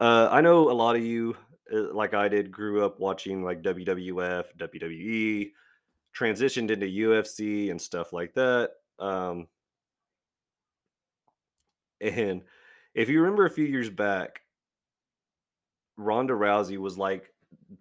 uh, 0.00 0.28
I 0.30 0.40
know 0.40 0.70
a 0.70 0.72
lot 0.72 0.96
of 0.96 1.04
you, 1.04 1.36
uh, 1.72 1.94
like 1.94 2.12
I 2.12 2.28
did, 2.28 2.50
grew 2.50 2.84
up 2.84 2.98
watching 2.98 3.44
like 3.44 3.62
WWF, 3.62 4.46
WWE, 4.58 5.52
transitioned 6.18 6.70
into 6.70 6.86
UFC 6.86 7.70
and 7.70 7.80
stuff 7.80 8.12
like 8.12 8.34
that. 8.34 8.70
Um, 8.98 9.46
and 12.00 12.42
if 12.94 13.08
you 13.08 13.20
remember 13.20 13.46
a 13.46 13.50
few 13.50 13.64
years 13.64 13.90
back, 13.90 14.40
Ronda 15.96 16.34
Rousey 16.34 16.78
was 16.78 16.98
like 16.98 17.32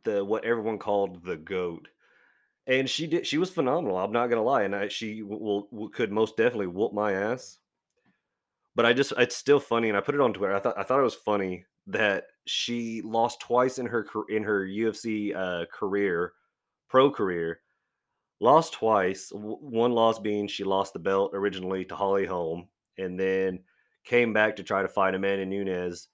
the 0.04 0.24
what 0.24 0.46
everyone 0.46 0.78
called 0.78 1.24
the 1.24 1.38
goat, 1.38 1.88
and 2.68 2.90
she 2.90 3.08
did. 3.08 3.26
She 3.26 3.38
was 3.38 3.50
phenomenal. 3.50 3.98
I'm 3.98 4.12
not 4.12 4.28
gonna 4.28 4.44
lie, 4.44 4.64
and 4.64 4.76
I, 4.76 4.88
she 4.88 5.24
will, 5.24 5.68
will 5.72 5.90
could 5.90 6.12
most 6.12 6.38
definitely 6.38 6.68
whoop 6.68 6.94
my 6.94 7.14
ass. 7.14 7.58
But 8.76 8.86
I 8.86 8.94
just 8.94 9.14
it's 9.18 9.36
still 9.36 9.60
funny, 9.60 9.90
and 9.90 9.98
I 9.98 10.02
put 10.02 10.16
it 10.16 10.22
on 10.22 10.34
Twitter. 10.34 10.56
I 10.56 10.60
thought 10.60 10.78
I 10.78 10.84
thought 10.84 11.00
it 11.00 11.04
was 11.04 11.16
funny 11.16 11.66
that 11.88 12.26
she 12.46 13.02
lost 13.04 13.40
twice 13.40 13.80
in 13.80 13.86
her 13.88 14.06
in 14.30 14.44
her 14.44 14.66
UFC 14.66 15.36
uh, 15.36 15.66
career, 15.72 16.34
pro 16.90 17.10
career. 17.10 17.62
Lost 18.42 18.74
twice. 18.74 19.32
One 19.34 19.92
loss 19.92 20.20
being 20.20 20.48
she 20.48 20.64
lost 20.64 20.94
the 20.94 21.00
belt 21.00 21.32
originally 21.34 21.84
to 21.86 21.96
Holly 21.96 22.26
Holm, 22.26 22.70
and 22.98 23.20
then 23.20 23.60
came 24.10 24.34
back 24.34 24.56
to 24.56 24.64
try 24.64 24.82
to 24.82 24.88
fight 24.88 25.14
Amanda 25.14 25.46
Nunes 25.46 26.08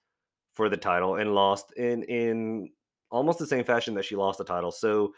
for 0.52 0.68
the 0.68 0.76
title 0.76 1.16
and 1.16 1.34
lost 1.34 1.72
in 1.72 2.02
in 2.04 2.70
almost 3.10 3.38
the 3.38 3.46
same 3.46 3.64
fashion 3.64 3.94
that 3.94 4.04
she 4.04 4.16
lost 4.16 4.38
the 4.38 4.44
title. 4.44 4.70
So 4.70 5.14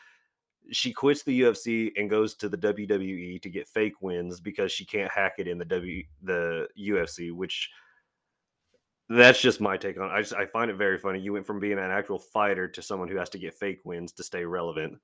she 0.70 0.92
quits 0.92 1.24
the 1.24 1.40
UFC 1.40 1.90
and 1.96 2.08
goes 2.08 2.34
to 2.36 2.48
the 2.48 2.56
WWE 2.56 3.42
to 3.42 3.50
get 3.50 3.66
fake 3.66 4.00
wins 4.00 4.40
because 4.40 4.70
she 4.70 4.84
can't 4.84 5.10
hack 5.10 5.34
it 5.38 5.48
in 5.48 5.58
the 5.58 5.64
W 5.64 6.04
the 6.22 6.68
UFC, 6.78 7.32
which 7.32 7.68
that's 9.08 9.40
just 9.40 9.60
my 9.60 9.76
take 9.76 9.98
on 9.98 10.10
it. 10.10 10.12
I 10.12 10.20
just 10.20 10.34
I 10.34 10.46
find 10.46 10.70
it 10.70 10.76
very 10.76 10.98
funny. 10.98 11.18
You 11.18 11.32
went 11.32 11.46
from 11.46 11.58
being 11.58 11.78
an 11.78 11.90
actual 11.90 12.18
fighter 12.18 12.68
to 12.68 12.82
someone 12.82 13.08
who 13.08 13.16
has 13.16 13.30
to 13.30 13.38
get 13.38 13.54
fake 13.54 13.80
wins 13.84 14.12
to 14.12 14.22
stay 14.22 14.44
relevant. 14.44 14.98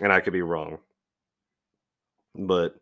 And 0.00 0.12
I 0.12 0.20
could 0.20 0.32
be 0.32 0.42
wrong. 0.42 0.78
But 2.34 2.76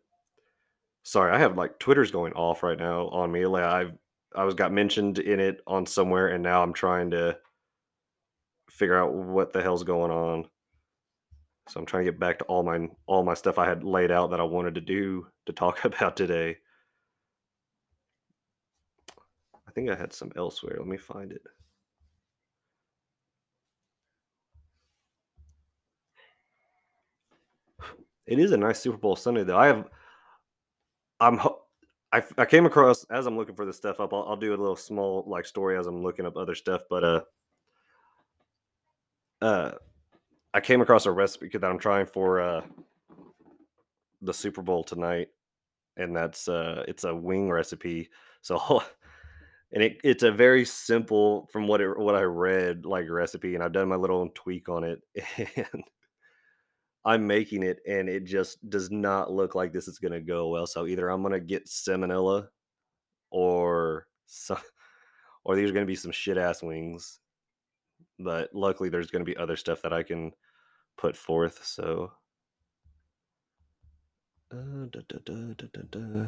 Sorry, 1.03 1.31
I 1.31 1.39
have 1.39 1.57
like 1.57 1.79
Twitter's 1.79 2.11
going 2.11 2.33
off 2.33 2.63
right 2.63 2.77
now 2.77 3.07
on 3.09 3.31
me. 3.31 3.45
Like 3.45 3.63
I've 3.63 3.93
I 4.35 4.43
was 4.45 4.53
got 4.53 4.71
mentioned 4.71 5.19
in 5.19 5.39
it 5.39 5.61
on 5.67 5.85
somewhere, 5.85 6.27
and 6.29 6.43
now 6.43 6.63
I'm 6.63 6.73
trying 6.73 7.11
to 7.11 7.37
figure 8.69 8.97
out 8.97 9.13
what 9.13 9.53
the 9.53 9.61
hell's 9.61 9.83
going 9.83 10.11
on. 10.11 10.47
So 11.67 11.79
I'm 11.79 11.85
trying 11.85 12.05
to 12.05 12.11
get 12.11 12.19
back 12.19 12.39
to 12.39 12.45
all 12.45 12.63
my 12.63 12.89
all 13.07 13.23
my 13.23 13.33
stuff 13.33 13.57
I 13.57 13.67
had 13.67 13.83
laid 13.83 14.11
out 14.11 14.31
that 14.31 14.39
I 14.39 14.43
wanted 14.43 14.75
to 14.75 14.81
do 14.81 15.27
to 15.45 15.53
talk 15.53 15.83
about 15.85 16.15
today. 16.17 16.57
I 19.67 19.71
think 19.71 19.89
I 19.89 19.95
had 19.95 20.13
some 20.13 20.31
elsewhere. 20.35 20.75
Let 20.77 20.87
me 20.87 20.97
find 20.97 21.31
it. 21.31 21.41
It 28.25 28.39
is 28.39 28.51
a 28.51 28.57
nice 28.57 28.79
Super 28.79 28.97
Bowl 28.97 29.15
Sunday 29.15 29.43
though. 29.43 29.57
I 29.57 29.67
have 29.67 29.89
I'm 31.21 31.39
I, 32.11 32.23
I 32.37 32.45
came 32.45 32.65
across 32.65 33.05
as 33.05 33.25
I'm 33.25 33.37
looking 33.37 33.55
for 33.55 33.65
this 33.65 33.77
stuff 33.77 34.01
up. 34.01 34.11
I'll, 34.13 34.25
I'll 34.27 34.35
do 34.35 34.49
a 34.49 34.57
little 34.57 34.75
small 34.75 35.23
like 35.27 35.45
story 35.45 35.77
as 35.77 35.87
I'm 35.87 36.03
looking 36.03 36.25
up 36.25 36.35
other 36.35 36.55
stuff, 36.55 36.81
but 36.89 37.03
uh 37.03 37.21
uh 39.41 39.71
I 40.53 40.59
came 40.59 40.81
across 40.81 41.05
a 41.05 41.11
recipe 41.11 41.47
that 41.47 41.63
I'm 41.63 41.79
trying 41.79 42.07
for 42.07 42.41
uh 42.41 42.61
the 44.21 44.33
Super 44.33 44.61
Bowl 44.61 44.83
tonight 44.83 45.29
and 45.95 46.15
that's 46.15 46.49
uh 46.49 46.83
it's 46.87 47.05
a 47.05 47.15
wing 47.15 47.49
recipe. 47.49 48.09
So 48.41 48.83
and 49.71 49.83
it, 49.83 50.01
it's 50.03 50.23
a 50.23 50.31
very 50.31 50.65
simple 50.65 51.47
from 51.53 51.67
what 51.67 51.81
it 51.81 51.97
what 51.97 52.15
I 52.15 52.23
read 52.23 52.85
like 52.85 53.07
recipe 53.09 53.53
and 53.55 53.63
I've 53.63 53.73
done 53.73 53.87
my 53.87 53.95
little 53.95 54.27
tweak 54.33 54.69
on 54.69 54.83
it 54.83 55.01
and 55.55 55.83
I'm 57.03 57.25
making 57.25 57.63
it 57.63 57.79
and 57.87 58.07
it 58.07 58.25
just 58.25 58.69
does 58.69 58.91
not 58.91 59.31
look 59.31 59.55
like 59.55 59.73
this 59.73 59.87
is 59.87 59.99
going 59.99 60.11
to 60.11 60.21
go 60.21 60.49
well. 60.49 60.67
So 60.67 60.85
either 60.85 61.09
I'm 61.09 61.21
going 61.21 61.33
to 61.33 61.39
get 61.39 61.65
salmonella 61.65 62.47
or 63.31 64.07
some, 64.25 64.57
or 65.43 65.55
these 65.55 65.69
are 65.69 65.73
going 65.73 65.85
to 65.85 65.91
be 65.91 65.95
some 65.95 66.11
shit 66.11 66.37
ass 66.37 66.61
wings. 66.61 67.19
But 68.19 68.53
luckily 68.53 68.89
there's 68.89 69.09
going 69.09 69.25
to 69.25 69.31
be 69.31 69.37
other 69.37 69.55
stuff 69.55 69.81
that 69.81 69.93
I 69.93 70.03
can 70.03 70.31
put 70.97 71.15
forth. 71.15 71.65
So 71.65 72.11
uh, 74.51 74.85
da, 74.91 74.99
da, 75.07 75.17
da, 75.23 76.25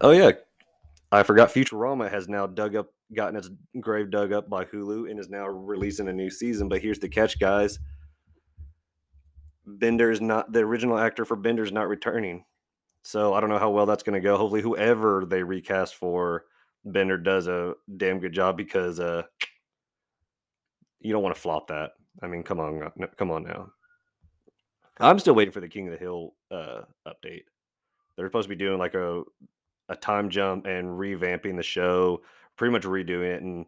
Oh 0.00 0.10
yeah, 0.10 0.32
I 1.12 1.22
forgot 1.22 1.50
Futurama 1.50 2.10
has 2.10 2.28
now 2.28 2.48
dug 2.48 2.74
up, 2.74 2.88
gotten 3.14 3.36
its 3.36 3.50
grave 3.80 4.10
dug 4.10 4.32
up 4.32 4.48
by 4.48 4.64
Hulu, 4.64 5.10
and 5.10 5.18
is 5.18 5.28
now 5.28 5.46
releasing 5.46 6.08
a 6.08 6.12
new 6.12 6.30
season. 6.30 6.68
But 6.68 6.82
here's 6.82 6.98
the 6.98 7.08
catch, 7.08 7.38
guys: 7.38 7.78
Bender 9.66 10.10
is 10.10 10.20
not 10.20 10.52
the 10.52 10.60
original 10.60 10.98
actor 10.98 11.24
for 11.24 11.36
Bender 11.36 11.62
is 11.62 11.72
not 11.72 11.88
returning. 11.88 12.44
So 13.02 13.34
I 13.34 13.40
don't 13.40 13.50
know 13.50 13.58
how 13.58 13.70
well 13.70 13.86
that's 13.86 14.02
going 14.04 14.20
to 14.20 14.24
go. 14.24 14.36
Hopefully, 14.36 14.62
whoever 14.62 15.24
they 15.26 15.42
recast 15.42 15.96
for 15.96 16.44
Bender 16.84 17.18
does 17.18 17.48
a 17.48 17.74
damn 17.96 18.20
good 18.20 18.32
job 18.32 18.56
because 18.56 19.00
uh, 19.00 19.22
you 21.00 21.12
don't 21.12 21.22
want 21.22 21.34
to 21.34 21.40
flop 21.40 21.68
that. 21.68 21.92
I 22.22 22.28
mean, 22.28 22.42
come 22.42 22.60
on, 22.60 22.90
come 23.16 23.30
on 23.30 23.44
now. 23.44 23.70
I'm 25.00 25.18
still 25.18 25.34
waiting 25.34 25.52
for 25.52 25.60
the 25.60 25.68
King 25.68 25.88
of 25.88 25.92
the 25.92 25.98
Hill 25.98 26.34
uh, 26.50 26.82
update. 27.06 27.44
They're 28.16 28.26
supposed 28.26 28.46
to 28.46 28.54
be 28.54 28.56
doing 28.56 28.78
like 28.78 28.94
a 28.94 29.22
a 29.88 29.96
time 29.96 30.30
jump 30.30 30.66
and 30.66 30.86
revamping 30.86 31.56
the 31.56 31.62
show, 31.62 32.22
pretty 32.56 32.72
much 32.72 32.82
redoing 32.82 33.34
it. 33.34 33.42
And 33.42 33.66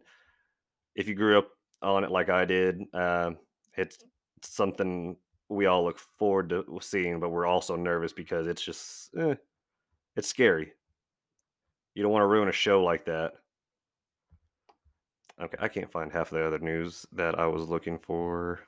if 0.95 1.07
you 1.07 1.15
grew 1.15 1.37
up 1.37 1.49
on 1.81 2.03
it 2.03 2.11
like 2.11 2.29
I 2.29 2.45
did, 2.45 2.81
uh, 2.93 3.31
it's 3.75 3.97
something 4.41 5.17
we 5.49 5.65
all 5.65 5.83
look 5.83 5.99
forward 6.17 6.49
to 6.49 6.65
seeing, 6.81 7.19
but 7.19 7.29
we're 7.29 7.45
also 7.45 7.75
nervous 7.75 8.13
because 8.13 8.47
it's 8.47 8.61
just 8.61 9.15
eh, 9.17 9.35
it's 10.15 10.27
scary. 10.27 10.71
You 11.93 12.03
don't 12.03 12.11
want 12.11 12.23
to 12.23 12.27
ruin 12.27 12.49
a 12.49 12.53
show 12.53 12.83
like 12.83 13.05
that. 13.05 13.33
Okay, 15.41 15.57
I 15.59 15.67
can't 15.67 15.91
find 15.91 16.11
half 16.11 16.31
of 16.31 16.37
the 16.37 16.45
other 16.45 16.59
news 16.59 17.05
that 17.11 17.37
I 17.37 17.47
was 17.47 17.67
looking 17.67 17.99
for. 17.99 18.61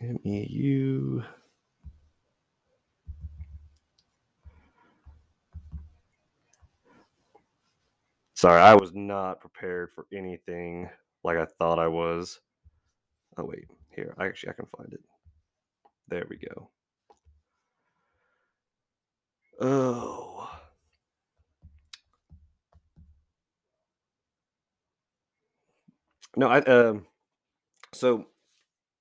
MEU. 0.00 1.22
Sorry, 8.44 8.60
I 8.60 8.74
was 8.74 8.92
not 8.92 9.40
prepared 9.40 9.88
for 9.94 10.04
anything 10.12 10.90
like 11.22 11.38
I 11.38 11.46
thought 11.58 11.78
I 11.78 11.88
was. 11.88 12.40
Oh 13.38 13.44
wait, 13.46 13.64
here. 13.88 14.14
I 14.18 14.26
actually 14.26 14.50
I 14.50 14.52
can 14.52 14.66
find 14.76 14.92
it. 14.92 15.00
There 16.08 16.26
we 16.28 16.36
go. 16.36 16.68
Oh. 19.58 20.50
No, 26.36 26.48
I 26.48 26.58
um 26.58 27.06
so 27.94 28.26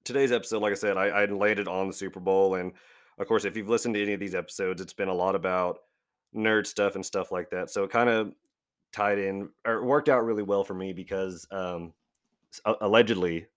today's 0.06 0.32
episode, 0.32 0.62
like 0.62 0.72
I 0.72 0.76
said, 0.76 0.96
I, 0.96 1.08
I 1.08 1.26
landed 1.26 1.68
on 1.68 1.88
the 1.88 1.94
Super 1.94 2.22
Bowl 2.22 2.56
and 2.56 2.72
of 3.18 3.28
course 3.28 3.44
if 3.44 3.58
you've 3.58 3.68
listened 3.68 3.96
to 3.96 4.02
any 4.04 4.14
of 4.14 4.22
these 4.22 4.36
episodes, 4.36 4.82
it's 4.82 4.94
been 4.94 5.10
a 5.10 5.14
lot 5.14 5.36
about 5.36 5.80
nerd 6.34 6.66
stuff 6.66 6.96
and 6.96 7.06
stuff 7.06 7.30
like 7.30 7.50
that. 7.50 7.70
So 7.70 7.84
it 7.84 7.92
kind 7.92 8.08
of 8.08 8.32
tied 8.94 9.18
in 9.18 9.50
or 9.66 9.84
worked 9.84 10.08
out 10.08 10.24
really 10.24 10.44
well 10.44 10.64
for 10.64 10.74
me 10.74 10.94
because 10.94 11.48
um, 11.52 11.94
allegedly 12.82 13.48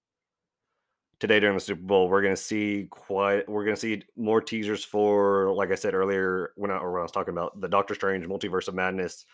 today 1.20 1.38
during 1.38 1.54
the 1.54 1.60
Super 1.60 1.82
Bowl 1.82 2.08
we're 2.08 2.22
to 2.34 2.36
see 2.36 2.86
quite 2.90 3.48
we're 3.48 3.64
to 3.76 3.80
see 3.80 4.02
more 4.16 4.40
teasers 4.40 4.84
for 4.84 5.52
like 5.52 5.70
I 5.70 5.74
said 5.74 5.94
earlier 5.94 6.52
when 6.56 6.70
I, 6.70 6.76
when 6.76 7.00
I 7.00 7.02
was 7.02 7.12
talking 7.12 7.32
about 7.32 7.60
the 7.60 7.68
Doctor 7.68 7.94
Strange 7.94 8.26
Multiverse 8.26 8.68
of 8.68 8.74
Madness 8.74 9.26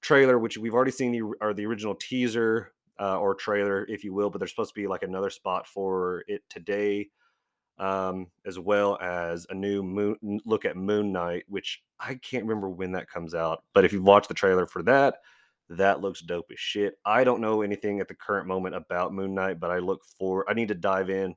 trailer 0.00 0.38
which 0.38 0.58
we've 0.58 0.74
already 0.74 0.90
seen 0.90 1.12
the 1.12 1.22
or 1.40 1.54
the 1.54 1.66
original 1.66 1.94
teaser 1.94 2.72
uh, 2.98 3.18
or 3.18 3.34
trailer 3.34 3.84
if 3.88 4.02
you 4.02 4.14
will 4.14 4.30
but 4.30 4.38
there's 4.38 4.50
supposed 4.50 4.74
to 4.74 4.80
be 4.80 4.86
like 4.86 5.02
another 5.02 5.30
spot 5.30 5.66
for 5.66 6.24
it 6.26 6.42
today 6.48 7.08
um, 7.78 8.28
as 8.46 8.58
well 8.58 8.98
as 9.00 9.46
a 9.50 9.54
new 9.54 9.82
moon 9.82 10.40
look 10.44 10.64
at 10.64 10.76
Moon 10.76 11.12
Knight, 11.12 11.44
which 11.48 11.82
I 11.98 12.14
can't 12.14 12.44
remember 12.44 12.68
when 12.68 12.92
that 12.92 13.10
comes 13.10 13.34
out. 13.34 13.64
But 13.72 13.84
if 13.84 13.92
you've 13.92 14.04
watched 14.04 14.28
the 14.28 14.34
trailer 14.34 14.66
for 14.66 14.82
that, 14.84 15.16
that 15.70 16.00
looks 16.00 16.20
dope 16.20 16.46
as 16.52 16.58
shit. 16.58 16.98
I 17.04 17.24
don't 17.24 17.40
know 17.40 17.62
anything 17.62 18.00
at 18.00 18.08
the 18.08 18.14
current 18.14 18.46
moment 18.46 18.74
about 18.74 19.14
Moon 19.14 19.34
Knight, 19.34 19.60
but 19.60 19.70
I 19.70 19.78
look 19.78 20.02
for. 20.18 20.48
I 20.48 20.54
need 20.54 20.68
to 20.68 20.74
dive 20.74 21.10
in 21.10 21.34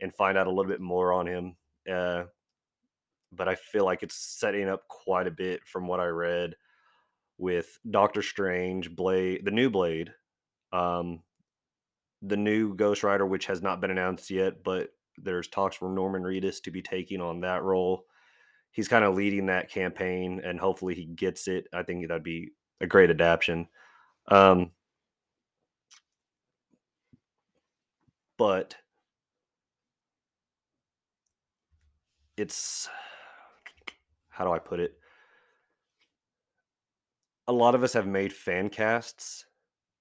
and 0.00 0.14
find 0.14 0.38
out 0.38 0.46
a 0.46 0.50
little 0.50 0.70
bit 0.70 0.80
more 0.80 1.12
on 1.12 1.26
him. 1.26 1.56
Uh, 1.90 2.24
but 3.32 3.48
I 3.48 3.54
feel 3.54 3.84
like 3.84 4.02
it's 4.02 4.16
setting 4.16 4.68
up 4.68 4.86
quite 4.88 5.26
a 5.26 5.32
bit 5.32 5.66
from 5.66 5.86
what 5.86 6.00
I 6.00 6.06
read 6.06 6.54
with 7.38 7.78
Doctor 7.90 8.22
Strange, 8.22 8.94
Blade, 8.94 9.44
the 9.44 9.50
new 9.50 9.68
Blade, 9.68 10.12
um, 10.72 11.22
the 12.22 12.36
new 12.36 12.74
Ghost 12.74 13.02
Rider, 13.02 13.26
which 13.26 13.46
has 13.46 13.62
not 13.62 13.80
been 13.80 13.90
announced 13.90 14.30
yet, 14.30 14.62
but 14.64 14.90
there's 15.18 15.48
talks 15.48 15.76
for 15.76 15.90
Norman 15.90 16.22
Reedus 16.22 16.62
to 16.62 16.70
be 16.70 16.82
taking 16.82 17.20
on 17.20 17.40
that 17.40 17.62
role. 17.62 18.04
He's 18.70 18.88
kind 18.88 19.04
of 19.04 19.14
leading 19.14 19.46
that 19.46 19.70
campaign, 19.70 20.40
and 20.44 20.58
hopefully 20.58 20.94
he 20.94 21.06
gets 21.06 21.48
it. 21.48 21.66
I 21.72 21.82
think 21.82 22.06
that'd 22.06 22.22
be 22.22 22.50
a 22.80 22.86
great 22.86 23.10
adaptation. 23.10 23.68
Um, 24.28 24.72
but 28.38 28.76
it's 32.36 32.88
how 34.28 34.44
do 34.44 34.52
I 34.52 34.58
put 34.58 34.80
it? 34.80 34.98
A 37.48 37.52
lot 37.52 37.74
of 37.74 37.82
us 37.82 37.92
have 37.92 38.06
made 38.06 38.32
fan 38.32 38.68
casts 38.68 39.46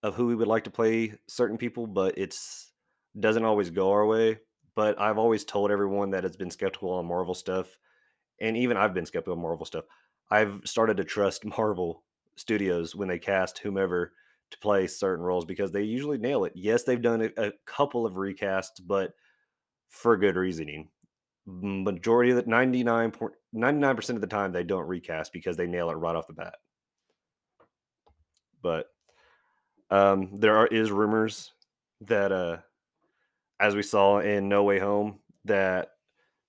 of 0.04 0.16
who 0.16 0.28
we 0.28 0.36
would 0.36 0.48
like 0.48 0.64
to 0.66 0.72
play 0.72 1.14
certain 1.28 1.58
people, 1.58 1.88
but 1.88 2.18
it's 2.18 2.74
doesn't 3.20 3.46
always 3.46 3.70
go 3.70 3.92
our 3.92 4.06
way. 4.06 4.40
But 4.76 5.00
I've 5.00 5.18
always 5.18 5.46
told 5.46 5.72
everyone 5.72 6.12
that 6.12 6.24
has 6.24 6.36
been 6.36 6.52
skeptical 6.52 6.92
on 6.92 7.06
Marvel 7.06 7.34
stuff, 7.34 7.78
and 8.42 8.58
even 8.58 8.78
I've 8.78 8.94
been 8.94 9.06
skeptical 9.06 9.36
on 9.38 9.42
Marvel 9.42 9.66
stuff. 9.66 9.86
I've 10.30 10.62
started 10.66 10.98
to 10.98 11.04
trust 11.06 11.46
Marvel 11.58 12.04
studios 12.38 12.96
when 12.96 13.08
they 13.08 13.20
cast 13.20 13.60
whomever 13.60 14.14
to 14.52 14.58
play 14.60 14.88
certain 14.88 15.24
roles 15.24 15.46
because 15.46 15.72
they 15.72 15.84
usually 15.84 16.18
nail 16.18 16.46
it. 16.46 16.54
Yes, 16.56 16.84
they've 16.84 17.02
done 17.02 17.22
a, 17.22 17.48
a 17.48 17.52
couple 17.66 18.06
of 18.06 18.14
recasts, 18.14 18.82
but 18.86 19.12
for 19.90 20.18
good 20.18 20.36
reasoning. 20.36 20.90
Majority 21.48 22.32
of 22.32 22.38
the 22.38 22.50
99 22.50 23.14
99% 23.56 24.10
of 24.10 24.22
the 24.22 24.28
time 24.28 24.52
they 24.52 24.64
don't 24.64 24.88
recast 24.88 25.32
because 25.32 25.56
they 25.56 25.68
nail 25.68 25.90
it 25.90 25.94
right 25.94 26.16
off 26.16 26.28
the 26.28 26.34
bat. 26.34 26.56
But 28.62 28.88
um, 29.92 30.32
there 30.34 30.58
are 30.58 30.68
is 30.68 30.92
rumors 30.92 31.54
that 32.02 32.32
uh, 32.32 32.58
as 33.60 33.76
we 33.76 33.84
saw 33.84 34.20
in 34.20 34.50
No 34.50 34.64
Way 34.64 34.80
Home 34.80 35.20
that 35.46 35.90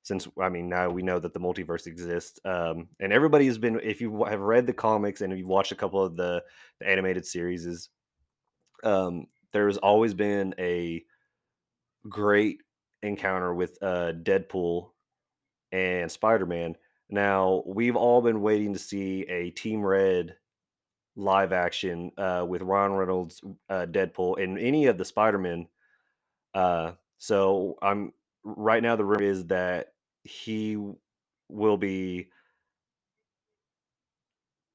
since 0.06 0.28
I 0.40 0.48
mean 0.48 0.68
now 0.68 0.88
we 0.88 1.02
know 1.02 1.18
that 1.18 1.34
the 1.34 1.40
multiverse 1.40 1.88
exists, 1.88 2.38
um, 2.44 2.86
and 3.00 3.12
everybody 3.12 3.46
has 3.46 3.58
been. 3.58 3.80
If 3.82 4.00
you 4.00 4.22
have 4.22 4.38
read 4.38 4.64
the 4.64 4.72
comics 4.72 5.20
and 5.20 5.36
you've 5.36 5.48
watched 5.48 5.72
a 5.72 5.76
couple 5.76 6.00
of 6.00 6.14
the, 6.14 6.44
the 6.78 6.88
animated 6.88 7.26
series, 7.26 7.66
is 7.66 7.88
um, 8.84 9.26
there's 9.52 9.78
always 9.78 10.14
been 10.14 10.54
a 10.60 11.02
great 12.08 12.58
encounter 13.02 13.52
with 13.52 13.76
uh, 13.82 14.12
Deadpool 14.22 14.90
and 15.72 16.08
Spider 16.08 16.46
Man. 16.46 16.76
Now 17.10 17.64
we've 17.66 17.96
all 17.96 18.22
been 18.22 18.42
waiting 18.42 18.74
to 18.74 18.78
see 18.78 19.22
a 19.22 19.50
Team 19.50 19.84
Red 19.84 20.36
live 21.16 21.52
action 21.52 22.12
uh, 22.16 22.46
with 22.48 22.62
Ron 22.62 22.92
Reynolds, 22.92 23.42
uh, 23.68 23.86
Deadpool, 23.90 24.40
and 24.40 24.56
any 24.56 24.86
of 24.86 24.98
the 24.98 25.04
Spider 25.04 25.38
Men. 25.38 25.66
Uh, 26.54 26.92
so 27.18 27.76
I'm 27.82 28.12
right 28.44 28.84
now. 28.84 28.94
The 28.94 29.04
rumor 29.04 29.24
is 29.24 29.46
that 29.46 29.88
he 30.26 30.78
will 31.48 31.76
be 31.76 32.28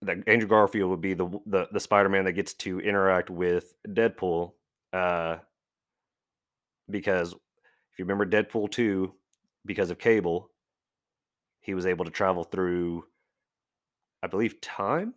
that 0.02 0.18
Andrew 0.28 0.48
Garfield 0.48 0.90
would 0.90 1.02
be 1.02 1.14
the 1.14 1.28
the, 1.46 1.68
the 1.72 1.80
Spider 1.80 2.10
Man 2.10 2.26
that 2.26 2.34
gets 2.34 2.54
to 2.56 2.80
interact 2.80 3.30
with 3.30 3.74
Deadpool. 3.88 4.54
Uh, 4.92 5.38
because 6.90 7.34
if 7.34 8.00
you 8.00 8.06
remember 8.06 8.26
Deadpool 8.26 8.72
two, 8.72 9.14
because 9.66 9.92
of 9.92 10.00
Cable, 10.00 10.50
he 11.62 11.74
was 11.74 11.86
able 11.86 12.06
to 12.06 12.12
travel 12.12 12.44
through, 12.44 13.06
I 14.24 14.28
believe, 14.28 14.60
time. 14.62 15.14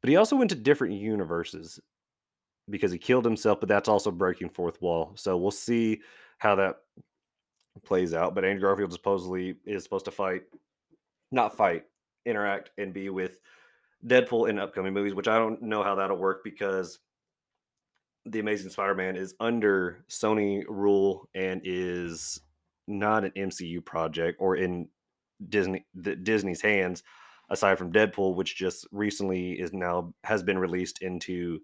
But 0.00 0.10
he 0.10 0.16
also 0.16 0.36
went 0.36 0.50
to 0.50 0.56
different 0.56 0.94
universes 0.94 1.80
because 2.70 2.92
he 2.92 2.98
killed 2.98 3.24
himself, 3.24 3.58
but 3.58 3.68
that's 3.68 3.88
also 3.88 4.10
breaking 4.10 4.50
fourth 4.50 4.80
wall. 4.80 5.12
So 5.16 5.36
we'll 5.36 5.50
see 5.50 6.00
how 6.38 6.54
that 6.56 6.76
plays 7.82 8.14
out. 8.14 8.34
But 8.34 8.44
Andrew 8.44 8.68
Garfield 8.68 8.92
supposedly 8.92 9.56
is 9.64 9.82
supposed 9.82 10.04
to 10.04 10.10
fight, 10.10 10.42
not 11.32 11.56
fight, 11.56 11.84
interact 12.26 12.70
and 12.78 12.92
be 12.92 13.10
with 13.10 13.40
Deadpool 14.06 14.48
in 14.48 14.58
upcoming 14.58 14.92
movies, 14.92 15.14
which 15.14 15.28
I 15.28 15.38
don't 15.38 15.62
know 15.62 15.82
how 15.82 15.94
that'll 15.94 16.16
work 16.16 16.44
because 16.44 16.98
the 18.26 18.40
Amazing 18.40 18.70
Spider-Man 18.70 19.16
is 19.16 19.34
under 19.40 20.04
Sony 20.08 20.64
rule 20.68 21.28
and 21.34 21.60
is 21.64 22.40
not 22.86 23.24
an 23.24 23.32
MCU 23.36 23.84
project 23.84 24.38
or 24.40 24.56
in 24.56 24.88
Disney 25.48 25.84
Disney's 26.22 26.60
hands 26.60 27.02
aside 27.50 27.76
from 27.76 27.92
Deadpool 27.92 28.36
which 28.36 28.56
just 28.56 28.86
recently 28.92 29.52
is 29.52 29.72
now 29.72 30.14
has 30.22 30.42
been 30.42 30.58
released 30.58 31.02
into 31.02 31.60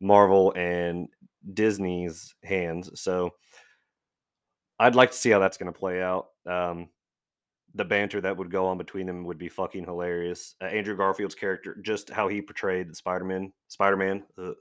Marvel 0.00 0.52
and 0.56 1.08
Disney's 1.52 2.34
hands. 2.44 2.90
So 3.00 3.34
I'd 4.78 4.94
like 4.94 5.10
to 5.10 5.16
see 5.16 5.30
how 5.30 5.38
that's 5.38 5.56
going 5.56 5.72
to 5.72 5.78
play 5.78 6.02
out. 6.02 6.28
Um, 6.46 6.88
the 7.74 7.84
banter 7.84 8.20
that 8.20 8.36
would 8.36 8.50
go 8.50 8.66
on 8.66 8.78
between 8.78 9.06
them 9.06 9.24
would 9.24 9.38
be 9.38 9.48
fucking 9.48 9.84
hilarious. 9.84 10.54
Uh, 10.60 10.66
Andrew 10.66 10.96
Garfield's 10.96 11.34
character, 11.34 11.76
just 11.82 12.10
how 12.10 12.28
he 12.28 12.40
portrayed 12.40 12.96
Spider-Man, 12.96 13.52
Spider-Man, 13.68 14.24
uh, 14.38 14.52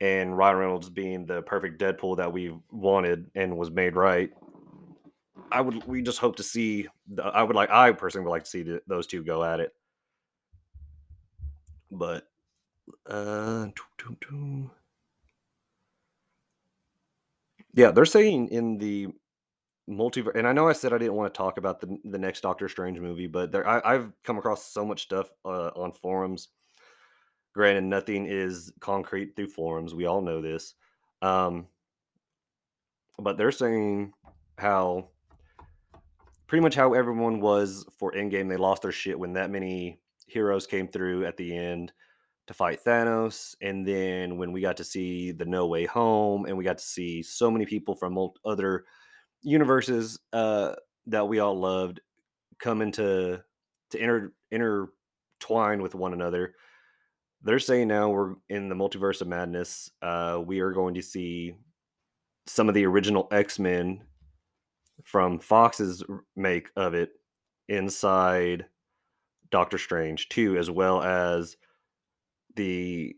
and 0.00 0.36
Ryan 0.36 0.56
Reynolds 0.56 0.90
being 0.90 1.26
the 1.26 1.42
perfect 1.42 1.80
Deadpool 1.80 2.16
that 2.16 2.32
we 2.32 2.56
wanted 2.70 3.30
and 3.34 3.56
was 3.56 3.70
made 3.70 3.94
right. 3.94 4.30
I 5.52 5.60
would, 5.60 5.84
we 5.86 6.02
just 6.02 6.18
hope 6.18 6.36
to 6.36 6.42
see. 6.42 6.88
I 7.22 7.42
would 7.42 7.54
like, 7.56 7.70
I 7.70 7.92
personally 7.92 8.24
would 8.24 8.32
like 8.32 8.44
to 8.44 8.50
see 8.50 8.62
the, 8.62 8.82
those 8.86 9.06
two 9.06 9.22
go 9.22 9.44
at 9.44 9.60
it. 9.60 9.72
But, 11.90 12.26
uh, 13.06 13.66
yeah, 17.74 17.90
they're 17.90 18.04
saying 18.04 18.48
in 18.48 18.78
the 18.78 19.08
multiverse, 19.88 20.36
and 20.36 20.46
I 20.46 20.52
know 20.52 20.68
I 20.68 20.72
said 20.72 20.92
I 20.92 20.98
didn't 20.98 21.14
want 21.14 21.32
to 21.32 21.36
talk 21.36 21.58
about 21.58 21.80
the 21.80 21.98
the 22.04 22.18
next 22.18 22.40
Doctor 22.40 22.68
Strange 22.68 22.98
movie, 23.00 23.26
but 23.26 23.52
there 23.52 23.66
I, 23.66 23.92
have 23.92 24.12
come 24.22 24.38
across 24.38 24.72
so 24.72 24.84
much 24.84 25.02
stuff 25.02 25.30
uh, 25.44 25.70
on 25.76 25.92
forums. 25.92 26.48
Granted, 27.54 27.84
nothing 27.84 28.26
is 28.26 28.72
concrete 28.80 29.36
through 29.36 29.48
forums. 29.48 29.94
We 29.94 30.06
all 30.06 30.22
know 30.22 30.40
this, 30.40 30.74
um, 31.22 31.66
but 33.18 33.36
they're 33.36 33.52
saying 33.52 34.12
how 34.58 35.08
pretty 36.46 36.62
much 36.62 36.74
how 36.74 36.94
everyone 36.94 37.40
was 37.40 37.84
for 37.98 38.12
Endgame. 38.12 38.48
They 38.48 38.56
lost 38.56 38.82
their 38.82 38.92
shit 38.92 39.18
when 39.18 39.32
that 39.34 39.50
many 39.50 40.00
heroes 40.26 40.66
came 40.66 40.88
through 40.88 41.26
at 41.26 41.36
the 41.36 41.56
end 41.56 41.92
to 42.46 42.54
fight 42.54 42.84
Thanos, 42.84 43.54
and 43.62 43.86
then 43.86 44.36
when 44.36 44.52
we 44.52 44.60
got 44.60 44.76
to 44.76 44.84
see 44.84 45.32
the 45.32 45.46
No 45.46 45.66
Way 45.66 45.86
Home, 45.86 46.44
and 46.44 46.56
we 46.56 46.64
got 46.64 46.78
to 46.78 46.84
see 46.84 47.22
so 47.22 47.50
many 47.50 47.64
people 47.64 47.94
from 47.94 48.18
other 48.44 48.84
universes 49.42 50.18
uh, 50.32 50.74
that 51.06 51.28
we 51.28 51.38
all 51.38 51.58
loved 51.58 52.00
come 52.58 52.82
into 52.82 53.42
to 53.90 53.98
inter 53.98 54.32
intertwine 54.50 55.82
with 55.82 55.94
one 55.94 56.12
another. 56.12 56.54
They're 57.42 57.58
saying 57.58 57.88
now 57.88 58.08
we're 58.08 58.34
in 58.48 58.68
the 58.68 58.74
multiverse 58.74 59.20
of 59.20 59.28
madness. 59.28 59.90
Uh, 60.00 60.40
we 60.44 60.60
are 60.60 60.72
going 60.72 60.94
to 60.94 61.02
see 61.02 61.54
some 62.46 62.68
of 62.68 62.74
the 62.74 62.86
original 62.86 63.28
X 63.30 63.58
Men 63.58 64.02
from 65.04 65.38
Fox's 65.38 66.02
make 66.36 66.68
of 66.76 66.94
it 66.94 67.10
inside 67.68 68.66
Doctor 69.50 69.78
Strange 69.78 70.28
2, 70.30 70.56
as 70.56 70.70
well 70.70 71.02
as 71.02 71.56
the 72.56 73.16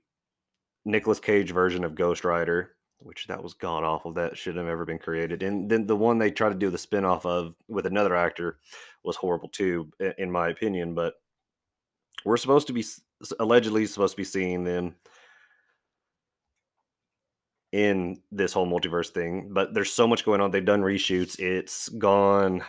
Nicolas 0.84 1.20
Cage 1.20 1.52
version 1.52 1.84
of 1.84 1.94
Ghost 1.94 2.24
Rider 2.24 2.76
which 2.98 3.26
that 3.26 3.42
was 3.42 3.54
god 3.54 3.84
awful. 3.84 4.12
That 4.12 4.36
shouldn't 4.36 4.64
have 4.64 4.72
ever 4.72 4.84
been 4.84 4.98
created. 4.98 5.42
And 5.42 5.70
then 5.70 5.86
the 5.86 5.96
one 5.96 6.18
they 6.18 6.30
tried 6.30 6.50
to 6.50 6.54
do 6.54 6.70
the 6.70 6.78
spinoff 6.78 7.24
of 7.26 7.54
with 7.68 7.86
another 7.86 8.16
actor 8.16 8.58
was 9.04 9.16
horrible 9.16 9.48
too, 9.48 9.90
in 10.18 10.30
my 10.30 10.48
opinion. 10.48 10.94
But 10.94 11.14
we're 12.24 12.36
supposed 12.36 12.66
to 12.68 12.72
be 12.72 12.84
allegedly 13.38 13.86
supposed 13.86 14.14
to 14.14 14.16
be 14.16 14.24
seeing 14.24 14.64
them 14.64 14.94
in 17.72 18.20
this 18.32 18.52
whole 18.52 18.66
multiverse 18.66 19.10
thing. 19.10 19.50
But 19.52 19.74
there's 19.74 19.92
so 19.92 20.06
much 20.06 20.24
going 20.24 20.40
on. 20.40 20.50
They've 20.50 20.64
done 20.64 20.82
reshoots. 20.82 21.38
It's 21.38 21.88
gone. 21.88 22.62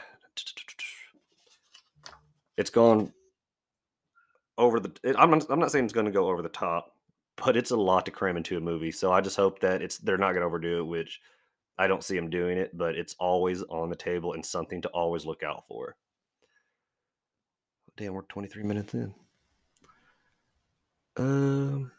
It's 2.58 2.70
gone 2.70 3.14
over 4.58 4.80
the. 4.80 5.16
I'm 5.18 5.32
not. 5.32 5.46
I'm 5.50 5.60
not 5.60 5.72
saying 5.72 5.86
it's 5.86 5.94
going 5.94 6.06
to 6.06 6.12
go 6.12 6.30
over 6.30 6.42
the 6.42 6.50
top 6.50 6.94
but 7.38 7.56
it's 7.56 7.72
a 7.72 7.78
lot 7.78 8.06
to 8.06 8.12
cram 8.12 8.36
into 8.36 8.58
a 8.58 8.60
movie. 8.62 8.92
So 8.92 9.12
I 9.12 9.22
just 9.22 9.38
hope 9.38 9.60
that 9.60 9.82
it's 9.82 10.00
they're 10.00 10.18
not 10.18 10.32
going 10.34 10.42
to 10.42 10.48
overdo 10.48 10.80
it, 10.80 10.88
which 10.88 11.22
I 11.78 11.88
don't 11.88 12.04
see 12.04 12.16
them 12.16 12.30
doing 12.30 12.58
it, 12.58 12.76
but 12.76 12.96
it's 12.96 13.16
always 13.20 13.62
on 13.64 13.90
the 13.90 13.96
table 13.96 14.34
and 14.34 14.44
something 14.44 14.82
to 14.82 14.90
always 14.90 15.26
look 15.26 15.44
out 15.44 15.66
for. 15.68 15.96
Damn, 17.96 18.14
we're 18.14 18.24
23 18.24 18.64
minutes 18.64 18.94
in. 18.94 19.14
Um, 21.16 21.92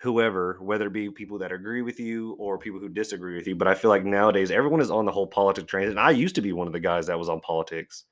whoever, 0.00 0.58
whether 0.60 0.86
it 0.86 0.92
be 0.92 1.10
people 1.10 1.38
that 1.38 1.52
agree 1.52 1.82
with 1.82 1.98
you 1.98 2.32
or 2.38 2.58
people 2.58 2.80
who 2.80 2.88
disagree 2.88 3.36
with 3.36 3.46
you. 3.46 3.56
But 3.56 3.68
I 3.68 3.74
feel 3.74 3.88
like 3.88 4.04
nowadays 4.04 4.50
everyone 4.50 4.80
is 4.80 4.90
on 4.90 5.04
the 5.04 5.12
whole 5.12 5.26
politics 5.26 5.68
train, 5.68 5.88
and 5.88 6.00
I 6.00 6.10
used 6.10 6.34
to 6.36 6.42
be 6.42 6.52
one 6.52 6.66
of 6.66 6.72
the 6.72 6.80
guys 6.80 7.06
that 7.06 7.18
was 7.18 7.28
on 7.28 7.40
politics, 7.40 8.04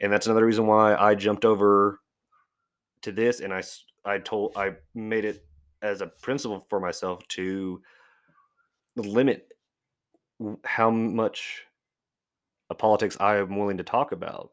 and 0.00 0.12
that's 0.12 0.26
another 0.26 0.44
reason 0.44 0.66
why 0.66 0.94
I 0.94 1.14
jumped 1.14 1.44
over 1.44 2.00
to 3.02 3.12
this 3.12 3.40
and 3.40 3.52
I 3.52 3.62
I 4.04 4.18
told 4.18 4.52
I 4.56 4.76
made 4.94 5.24
it 5.24 5.44
as 5.82 6.00
a 6.00 6.06
principle 6.06 6.66
for 6.68 6.80
myself 6.80 7.26
to 7.28 7.82
limit 8.96 9.48
how 10.64 10.90
much 10.90 11.64
politics 12.74 13.16
I 13.20 13.36
am 13.36 13.56
willing 13.56 13.78
to 13.78 13.84
talk 13.84 14.12
about. 14.12 14.52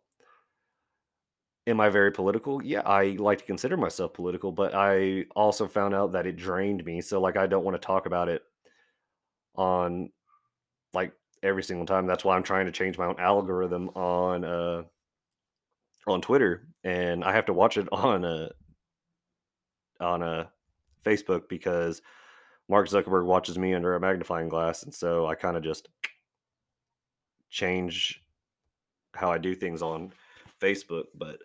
Am 1.66 1.80
I 1.80 1.90
very 1.90 2.12
political? 2.12 2.64
Yeah, 2.64 2.82
I 2.86 3.18
like 3.20 3.40
to 3.40 3.46
consider 3.46 3.78
myself 3.78 4.14
political, 4.14 4.52
but 4.52 4.74
I 4.74 5.26
also 5.36 5.68
found 5.68 5.94
out 5.94 6.14
that 6.14 6.26
it 6.26 6.38
drained 6.38 6.84
me. 6.86 7.02
So 7.02 7.20
like 7.20 7.38
I 7.38 7.48
don't 7.48 7.64
want 7.64 7.76
to 7.80 7.86
talk 7.86 8.06
about 8.06 8.30
it 8.30 8.42
on 9.56 10.10
like 10.94 11.12
every 11.44 11.64
single 11.64 11.86
time. 11.86 12.08
That's 12.08 12.24
why 12.24 12.36
I'm 12.36 12.44
trying 12.44 12.68
to 12.68 12.72
change 12.72 12.98
my 12.98 13.06
own 13.06 13.20
algorithm 13.20 13.90
on 13.90 14.44
uh 14.46 14.84
on 16.06 16.22
Twitter 16.22 16.68
and 16.86 17.24
I 17.24 17.34
have 17.34 17.48
to 17.48 17.54
watch 17.54 17.78
it 17.78 17.88
on 17.92 18.24
a 18.24 18.52
on 20.00 20.22
a 20.22 20.50
Facebook 21.06 21.50
because 21.50 22.02
Mark 22.70 22.88
Zuckerberg 22.90 23.26
watches 23.26 23.58
me 23.58 23.74
under 23.74 23.96
a 23.96 24.00
magnifying 24.00 24.50
glass, 24.50 24.84
and 24.84 24.94
so 24.94 25.26
I 25.26 25.36
kind 25.36 25.58
of 25.58 25.64
just 25.64 25.88
change 27.50 28.22
how 29.14 29.32
I 29.32 29.38
do 29.38 29.56
things 29.56 29.82
on 29.82 30.12
Facebook, 30.62 31.06
but 31.16 31.40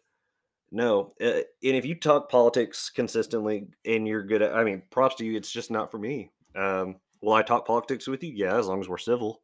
no. 0.71 1.13
Uh, 1.21 1.43
and 1.63 1.77
if 1.77 1.85
you 1.85 1.95
talk 1.95 2.31
politics 2.31 2.91
consistently 2.91 3.69
and 3.85 4.09
you're 4.09 4.23
good 4.23 4.43
at, 4.43 4.55
I 4.55 4.65
mean, 4.65 4.83
props 4.91 5.17
to 5.17 5.25
you. 5.25 5.37
It's 5.37 5.53
just 5.53 5.71
not 5.71 5.91
for 5.91 5.99
me. 5.99 6.31
Um, 6.57 6.97
will 7.21 7.35
I 7.35 7.43
talk 7.43 7.67
politics 7.67 8.07
with 8.07 8.23
you? 8.23 8.33
Yeah, 8.35 8.59
as 8.59 8.67
long 8.67 8.81
as 8.81 8.89
we're 8.89 8.99
civil. 8.99 9.43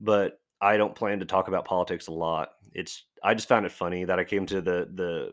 But 0.00 0.40
I 0.60 0.76
don't 0.76 0.94
plan 0.94 1.20
to 1.20 1.24
talk 1.24 1.48
about 1.48 1.64
politics 1.64 2.08
a 2.08 2.12
lot. 2.12 2.50
It's 2.72 3.04
I 3.22 3.34
just 3.34 3.48
found 3.48 3.66
it 3.66 3.72
funny 3.72 4.04
that 4.04 4.18
I 4.18 4.24
came 4.24 4.46
to 4.46 4.60
the 4.60 4.88
the 4.92 5.32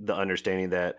the 0.00 0.14
understanding 0.14 0.70
that 0.70 0.96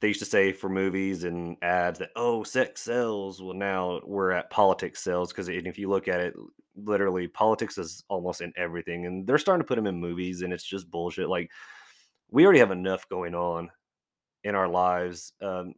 they 0.00 0.08
used 0.08 0.20
to 0.20 0.26
say 0.26 0.52
for 0.52 0.68
movies 0.68 1.24
and 1.24 1.56
ads 1.62 1.98
that 1.98 2.10
oh 2.16 2.42
sex 2.42 2.82
sells. 2.82 3.42
Well 3.42 3.54
now 3.54 4.00
we're 4.04 4.32
at 4.32 4.50
politics 4.50 5.02
sells 5.02 5.32
because 5.32 5.48
if 5.48 5.78
you 5.78 5.88
look 5.88 6.08
at 6.08 6.20
it 6.20 6.34
literally 6.76 7.26
politics 7.26 7.76
is 7.78 8.04
almost 8.08 8.40
in 8.40 8.52
everything 8.56 9.06
and 9.06 9.26
they're 9.26 9.38
starting 9.38 9.62
to 9.62 9.66
put 9.66 9.76
them 9.76 9.86
in 9.86 10.00
movies 10.00 10.42
and 10.42 10.52
it's 10.52 10.64
just 10.64 10.90
bullshit. 10.90 11.28
Like 11.28 11.50
we 12.30 12.44
already 12.44 12.60
have 12.60 12.70
enough 12.70 13.08
going 13.08 13.34
on 13.34 13.70
in 14.44 14.54
our 14.54 14.68
lives 14.68 15.32
um, 15.42 15.74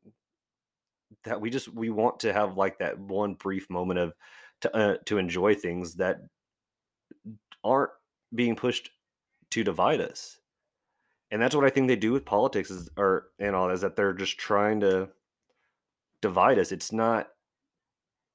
that 1.24 1.40
we 1.40 1.50
just 1.50 1.68
we 1.68 1.90
want 1.90 2.20
to 2.20 2.32
have 2.32 2.56
like 2.56 2.78
that 2.78 2.98
one 2.98 3.34
brief 3.34 3.68
moment 3.70 3.98
of 3.98 4.12
to 4.60 4.76
uh, 4.76 4.96
to 5.06 5.18
enjoy 5.18 5.54
things 5.54 5.94
that 5.94 6.18
aren't 7.64 7.90
being 8.34 8.54
pushed 8.54 8.90
to 9.50 9.64
divide 9.64 10.00
us 10.00 10.39
and 11.30 11.40
that's 11.40 11.54
what 11.54 11.64
I 11.64 11.70
think 11.70 11.88
they 11.88 11.96
do 11.96 12.12
with 12.12 12.24
politics 12.24 12.70
is 12.70 12.88
or 12.96 13.28
and 13.38 13.54
all 13.54 13.70
is 13.70 13.82
that 13.82 13.96
they're 13.96 14.12
just 14.12 14.38
trying 14.38 14.80
to 14.80 15.08
divide 16.20 16.58
us. 16.58 16.72
It's 16.72 16.92
not, 16.92 17.28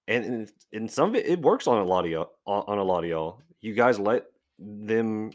and 0.07 0.49
in 0.71 0.87
some 0.87 1.09
of 1.09 1.15
it, 1.15 1.25
it 1.25 1.41
works 1.41 1.67
on 1.67 1.79
a 1.79 1.83
lot 1.83 2.05
of 2.05 2.11
y'all. 2.11 2.31
On 2.45 2.77
a 2.77 2.83
lot 2.83 3.03
of 3.03 3.09
y'all, 3.09 3.41
you 3.61 3.73
guys 3.73 3.99
let 3.99 4.25
them 4.57 5.31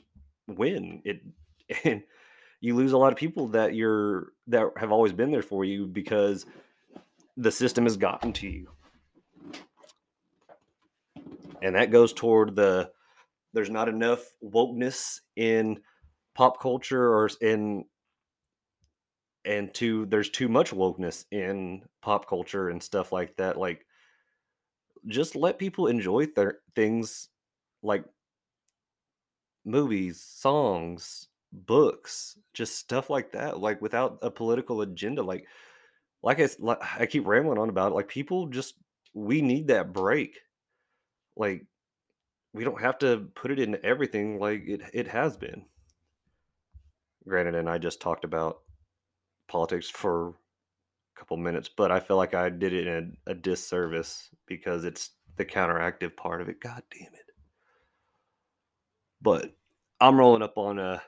win 0.46 1.02
it, 1.04 1.22
and 1.84 2.02
you 2.60 2.74
lose 2.74 2.92
a 2.92 2.98
lot 2.98 3.12
of 3.12 3.18
people 3.18 3.48
that 3.48 3.74
you're 3.74 4.32
that 4.46 4.70
have 4.76 4.92
always 4.92 5.12
been 5.12 5.30
there 5.30 5.42
for 5.42 5.64
you 5.64 5.86
because 5.86 6.46
the 7.36 7.52
system 7.52 7.84
has 7.84 7.96
gotten 7.96 8.32
to 8.34 8.48
you, 8.48 8.68
and 11.62 11.74
that 11.74 11.90
goes 11.90 12.12
toward 12.12 12.56
the. 12.56 12.90
There's 13.52 13.70
not 13.70 13.88
enough 13.88 14.24
wokeness 14.44 15.22
in 15.34 15.80
pop 16.40 16.58
culture 16.58 17.12
or 17.12 17.28
in 17.42 17.84
and 19.44 19.74
to 19.74 20.06
there's 20.06 20.30
too 20.30 20.48
much 20.48 20.70
wokeness 20.70 21.26
in 21.30 21.82
pop 22.00 22.26
culture 22.26 22.70
and 22.70 22.82
stuff 22.82 23.12
like 23.12 23.36
that 23.36 23.58
like 23.58 23.84
just 25.06 25.36
let 25.36 25.58
people 25.58 25.86
enjoy 25.86 26.24
their 26.24 26.60
things 26.74 27.28
like 27.82 28.06
movies 29.66 30.22
songs 30.22 31.28
books 31.52 32.38
just 32.54 32.78
stuff 32.78 33.10
like 33.10 33.32
that 33.32 33.60
like 33.60 33.82
without 33.82 34.18
a 34.22 34.30
political 34.30 34.80
agenda 34.80 35.22
like 35.22 35.46
like 36.22 36.40
I, 36.40 36.48
like 36.58 36.78
I 36.98 37.04
keep 37.04 37.26
rambling 37.26 37.58
on 37.58 37.68
about 37.68 37.92
it 37.92 37.96
like 37.96 38.08
people 38.08 38.46
just 38.46 38.76
we 39.12 39.42
need 39.42 39.68
that 39.68 39.92
break 39.92 40.38
like 41.36 41.66
we 42.54 42.64
don't 42.64 42.80
have 42.80 42.96
to 43.00 43.28
put 43.34 43.50
it 43.50 43.58
into 43.58 43.84
everything 43.84 44.38
like 44.38 44.62
it, 44.66 44.80
it 44.94 45.06
has 45.06 45.36
been 45.36 45.66
Granted, 47.28 47.54
and 47.54 47.68
I 47.68 47.78
just 47.78 48.00
talked 48.00 48.24
about 48.24 48.60
politics 49.48 49.88
for 49.88 50.28
a 50.28 50.32
couple 51.18 51.36
minutes, 51.36 51.68
but 51.68 51.90
I 51.90 52.00
feel 52.00 52.16
like 52.16 52.34
I 52.34 52.48
did 52.48 52.72
it 52.72 52.86
in 52.86 53.16
a, 53.26 53.32
a 53.32 53.34
disservice 53.34 54.30
because 54.46 54.84
it's 54.84 55.10
the 55.36 55.44
counteractive 55.44 56.16
part 56.16 56.40
of 56.40 56.48
it. 56.48 56.60
God 56.60 56.82
damn 56.90 57.12
it. 57.14 57.32
But 59.20 59.54
I'm 60.00 60.18
rolling 60.18 60.42
up 60.42 60.56
on 60.56 60.78
a 60.78 60.82
uh, 60.82 60.98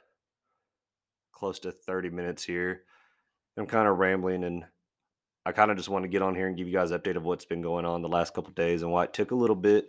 close 1.32 1.58
to 1.60 1.72
30 1.72 2.10
minutes 2.10 2.44
here. 2.44 2.82
I'm 3.56 3.66
kind 3.66 3.88
of 3.88 3.98
rambling 3.98 4.44
and 4.44 4.64
I 5.44 5.52
kind 5.52 5.70
of 5.70 5.76
just 5.76 5.88
want 5.88 6.04
to 6.04 6.08
get 6.08 6.22
on 6.22 6.34
here 6.34 6.46
and 6.46 6.56
give 6.56 6.68
you 6.68 6.72
guys 6.72 6.92
an 6.92 7.00
update 7.00 7.16
of 7.16 7.24
what's 7.24 7.44
been 7.44 7.62
going 7.62 7.84
on 7.84 8.00
the 8.00 8.08
last 8.08 8.32
couple 8.32 8.52
days 8.52 8.82
and 8.82 8.92
why 8.92 9.04
it 9.04 9.12
took 9.12 9.32
a 9.32 9.36
little 9.36 9.56
bit 9.56 9.88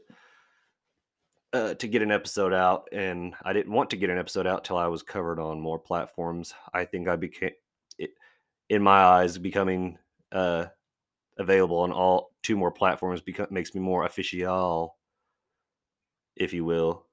uh, 1.53 1.75
to 1.75 1.87
get 1.87 2.01
an 2.01 2.11
episode 2.11 2.51
out, 2.51 2.89
and 2.91 3.35
I 3.43 3.53
didn't 3.53 3.71
want 3.71 3.91
to 3.91 3.97
get 3.97 4.09
an 4.09 4.17
episode 4.17 4.47
out 4.47 4.63
till 4.63 4.77
I 4.77 4.87
was 4.87 5.03
covered 5.03 5.39
on 5.39 5.61
more 5.61 5.79
platforms. 5.79 6.53
I 6.73 6.85
think 6.85 7.07
I 7.07 7.15
became, 7.15 7.51
it, 7.99 8.11
in 8.69 8.81
my 8.81 9.03
eyes, 9.03 9.37
becoming 9.37 9.99
uh, 10.31 10.65
available 11.37 11.77
on 11.77 11.91
all 11.91 12.31
two 12.41 12.57
more 12.57 12.71
platforms 12.71 13.21
because 13.21 13.51
makes 13.51 13.75
me 13.75 13.81
more 13.81 14.05
official, 14.05 14.95
if 16.35 16.53
you 16.53 16.65
will, 16.65 17.05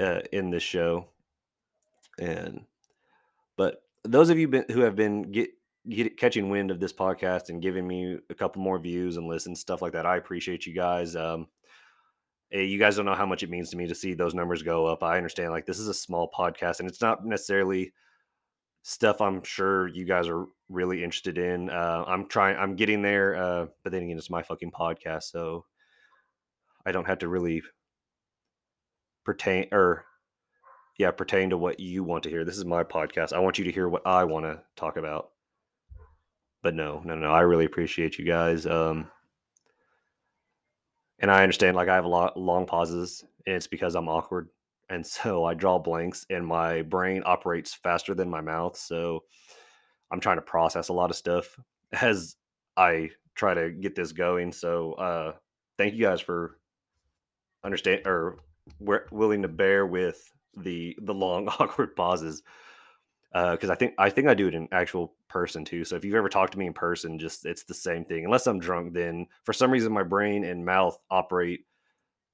uh, 0.00 0.20
in 0.32 0.50
this 0.50 0.62
show. 0.62 1.08
And 2.18 2.64
but 3.56 3.82
those 4.02 4.28
of 4.28 4.38
you 4.38 4.48
been, 4.48 4.64
who 4.70 4.80
have 4.80 4.96
been 4.96 5.22
get, 5.30 5.50
get 5.88 6.16
catching 6.16 6.50
wind 6.50 6.72
of 6.72 6.80
this 6.80 6.92
podcast 6.92 7.48
and 7.48 7.62
giving 7.62 7.86
me 7.86 8.18
a 8.28 8.34
couple 8.34 8.60
more 8.60 8.78
views 8.80 9.16
and 9.16 9.28
listens 9.28 9.60
stuff 9.60 9.82
like 9.82 9.92
that, 9.92 10.06
I 10.06 10.16
appreciate 10.16 10.66
you 10.66 10.74
guys. 10.74 11.14
Um, 11.14 11.46
you 12.60 12.78
guys 12.78 12.96
don't 12.96 13.06
know 13.06 13.14
how 13.14 13.26
much 13.26 13.42
it 13.42 13.50
means 13.50 13.70
to 13.70 13.76
me 13.76 13.86
to 13.88 13.94
see 13.94 14.14
those 14.14 14.34
numbers 14.34 14.62
go 14.62 14.86
up. 14.86 15.02
I 15.02 15.16
understand 15.16 15.50
like 15.50 15.66
this 15.66 15.78
is 15.78 15.88
a 15.88 15.94
small 15.94 16.30
podcast 16.36 16.80
and 16.80 16.88
it's 16.88 17.00
not 17.00 17.24
necessarily 17.26 17.92
stuff 18.82 19.20
I'm 19.20 19.42
sure 19.42 19.88
you 19.88 20.04
guys 20.04 20.28
are 20.28 20.46
really 20.68 21.02
interested 21.02 21.38
in. 21.38 21.70
Uh, 21.70 22.04
I'm 22.06 22.26
trying, 22.26 22.56
I'm 22.56 22.76
getting 22.76 23.02
there, 23.02 23.34
uh, 23.34 23.66
but 23.82 23.92
then 23.92 24.02
again, 24.02 24.18
it's 24.18 24.30
my 24.30 24.42
fucking 24.42 24.70
podcast, 24.70 25.24
so 25.24 25.64
I 26.86 26.92
don't 26.92 27.06
have 27.06 27.20
to 27.20 27.28
really 27.28 27.62
pertain 29.24 29.66
or 29.72 30.04
yeah, 30.98 31.10
pertain 31.10 31.50
to 31.50 31.58
what 31.58 31.80
you 31.80 32.04
want 32.04 32.22
to 32.22 32.30
hear. 32.30 32.44
This 32.44 32.58
is 32.58 32.64
my 32.64 32.84
podcast. 32.84 33.32
I 33.32 33.40
want 33.40 33.58
you 33.58 33.64
to 33.64 33.72
hear 33.72 33.88
what 33.88 34.06
I 34.06 34.24
want 34.24 34.44
to 34.44 34.60
talk 34.76 34.96
about. 34.96 35.30
But 36.62 36.74
no, 36.74 37.02
no, 37.04 37.16
no. 37.16 37.30
I 37.32 37.40
really 37.40 37.64
appreciate 37.64 38.18
you 38.18 38.24
guys. 38.24 38.64
Um, 38.64 39.10
and 41.18 41.30
I 41.30 41.42
understand 41.42 41.76
like 41.76 41.88
I 41.88 41.94
have 41.94 42.04
a 42.04 42.08
lot 42.08 42.36
long 42.36 42.66
pauses, 42.66 43.24
and 43.46 43.56
it's 43.56 43.66
because 43.66 43.94
I'm 43.94 44.08
awkward, 44.08 44.48
and 44.88 45.06
so 45.06 45.44
I 45.44 45.54
draw 45.54 45.78
blanks, 45.78 46.26
and 46.30 46.46
my 46.46 46.82
brain 46.82 47.22
operates 47.24 47.74
faster 47.74 48.14
than 48.14 48.30
my 48.30 48.40
mouth. 48.40 48.76
So 48.76 49.24
I'm 50.10 50.20
trying 50.20 50.36
to 50.36 50.42
process 50.42 50.88
a 50.88 50.92
lot 50.92 51.10
of 51.10 51.16
stuff 51.16 51.58
as 51.92 52.36
I 52.76 53.10
try 53.34 53.54
to 53.54 53.70
get 53.70 53.94
this 53.94 54.12
going. 54.12 54.52
So 54.52 54.92
uh, 54.92 55.32
thank 55.78 55.94
you 55.94 56.00
guys 56.00 56.20
for 56.20 56.58
understand 57.64 58.02
or 58.06 58.38
we're 58.78 59.06
willing 59.10 59.42
to 59.42 59.48
bear 59.48 59.86
with 59.86 60.32
the 60.56 60.96
the 61.02 61.14
long 61.14 61.48
awkward 61.58 61.96
pauses 61.96 62.42
because 63.32 63.70
uh, 63.70 63.72
I 63.72 63.76
think 63.76 63.94
I 63.98 64.10
think 64.10 64.28
I 64.28 64.34
do 64.34 64.46
it 64.46 64.54
in 64.54 64.68
actual 64.70 65.14
person 65.34 65.64
too. 65.64 65.84
So 65.84 65.96
if 65.96 66.04
you've 66.04 66.14
ever 66.14 66.28
talked 66.28 66.52
to 66.52 66.58
me 66.58 66.68
in 66.68 66.72
person, 66.72 67.18
just 67.18 67.44
it's 67.44 67.64
the 67.64 67.74
same 67.74 68.04
thing. 68.04 68.24
Unless 68.24 68.46
I'm 68.46 68.60
drunk, 68.60 68.94
then 68.94 69.26
for 69.42 69.52
some 69.52 69.70
reason 69.70 69.92
my 69.92 70.04
brain 70.04 70.44
and 70.44 70.64
mouth 70.64 70.96
operate 71.10 71.66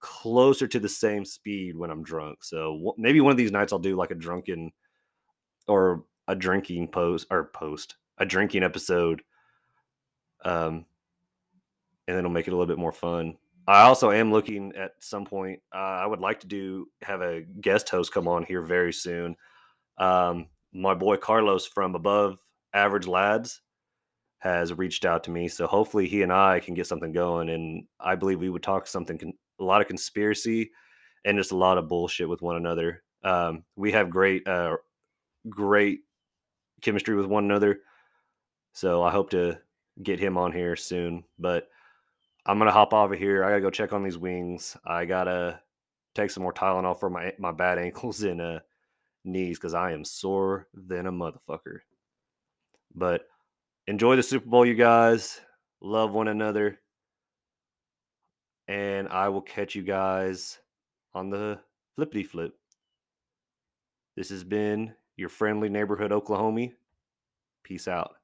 closer 0.00 0.68
to 0.68 0.78
the 0.78 0.88
same 0.88 1.24
speed 1.24 1.76
when 1.76 1.90
I'm 1.90 2.02
drunk. 2.02 2.44
So 2.44 2.94
maybe 2.98 3.22
one 3.22 3.30
of 3.30 3.38
these 3.38 3.50
nights 3.50 3.72
I'll 3.72 3.78
do 3.78 3.96
like 3.96 4.10
a 4.10 4.14
drunken 4.14 4.70
or 5.66 6.04
a 6.28 6.36
drinking 6.36 6.88
post 6.88 7.26
or 7.30 7.50
post 7.54 7.96
a 8.18 8.26
drinking 8.26 8.62
episode, 8.62 9.22
um, 10.44 10.84
and 12.06 12.16
then 12.16 12.18
it'll 12.18 12.30
make 12.30 12.48
it 12.48 12.52
a 12.52 12.56
little 12.56 12.66
bit 12.66 12.78
more 12.78 12.92
fun. 12.92 13.38
I 13.66 13.82
also 13.82 14.10
am 14.10 14.30
looking 14.30 14.74
at 14.76 14.92
some 14.98 15.24
point. 15.24 15.60
Uh, 15.74 15.78
I 16.02 16.06
would 16.06 16.20
like 16.20 16.40
to 16.40 16.46
do 16.46 16.88
have 17.00 17.22
a 17.22 17.40
guest 17.62 17.88
host 17.88 18.12
come 18.12 18.28
on 18.28 18.44
here 18.44 18.60
very 18.60 18.92
soon. 18.92 19.36
Um, 19.96 20.48
my 20.74 20.92
boy 20.92 21.16
Carlos 21.16 21.66
from 21.66 21.94
Above 21.94 22.36
Average 22.74 23.06
Lads 23.06 23.60
has 24.38 24.72
reached 24.72 25.04
out 25.04 25.24
to 25.24 25.30
me. 25.30 25.48
So 25.48 25.66
hopefully 25.66 26.08
he 26.08 26.22
and 26.22 26.32
I 26.32 26.60
can 26.60 26.74
get 26.74 26.86
something 26.86 27.12
going. 27.12 27.50
And 27.50 27.84
I 27.98 28.14
believe 28.14 28.40
we 28.40 28.48
would 28.48 28.62
talk 28.62 28.86
something, 28.86 29.18
con- 29.18 29.34
a 29.58 29.64
lot 29.64 29.82
of 29.82 29.88
conspiracy 29.88 30.70
and 31.24 31.36
just 31.36 31.52
a 31.52 31.56
lot 31.56 31.78
of 31.78 31.88
bullshit 31.88 32.28
with 32.28 32.40
one 32.40 32.56
another. 32.56 33.02
Um, 33.22 33.64
we 33.76 33.92
have 33.92 34.08
great, 34.08 34.48
uh, 34.48 34.76
great 35.48 36.00
chemistry 36.80 37.14
with 37.14 37.26
one 37.26 37.44
another. 37.44 37.80
So 38.72 39.02
I 39.02 39.10
hope 39.10 39.30
to 39.30 39.58
get 40.02 40.18
him 40.18 40.38
on 40.38 40.52
here 40.52 40.76
soon. 40.76 41.24
But 41.38 41.68
I'm 42.46 42.58
gonna 42.58 42.70
hop 42.70 42.94
over 42.94 43.14
here. 43.14 43.44
I 43.44 43.50
gotta 43.50 43.60
go 43.60 43.70
check 43.70 43.92
on 43.92 44.02
these 44.02 44.18
wings. 44.18 44.76
I 44.84 45.04
gotta 45.04 45.60
take 46.14 46.30
some 46.30 46.42
more 46.42 46.52
Tylenol 46.52 46.98
for 46.98 47.10
my 47.10 47.32
my 47.38 47.52
bad 47.52 47.78
ankles 47.78 48.22
and 48.24 48.40
uh 48.40 48.60
knees 49.24 49.58
because 49.58 49.74
I 49.74 49.92
am 49.92 50.04
sore 50.04 50.66
than 50.74 51.06
a 51.06 51.12
motherfucker. 51.12 51.80
But 52.94 53.26
enjoy 53.86 54.16
the 54.16 54.22
Super 54.22 54.48
Bowl, 54.48 54.66
you 54.66 54.74
guys. 54.74 55.40
Love 55.80 56.12
one 56.12 56.28
another. 56.28 56.78
And 58.68 59.08
I 59.08 59.28
will 59.28 59.40
catch 59.40 59.74
you 59.74 59.82
guys 59.82 60.58
on 61.14 61.30
the 61.30 61.60
flippity 61.96 62.22
flip. 62.22 62.54
This 64.16 64.28
has 64.30 64.44
been 64.44 64.94
your 65.16 65.28
friendly 65.28 65.68
neighborhood 65.68 66.12
Oklahoma. 66.12 66.68
Peace 67.64 67.88
out. 67.88 68.19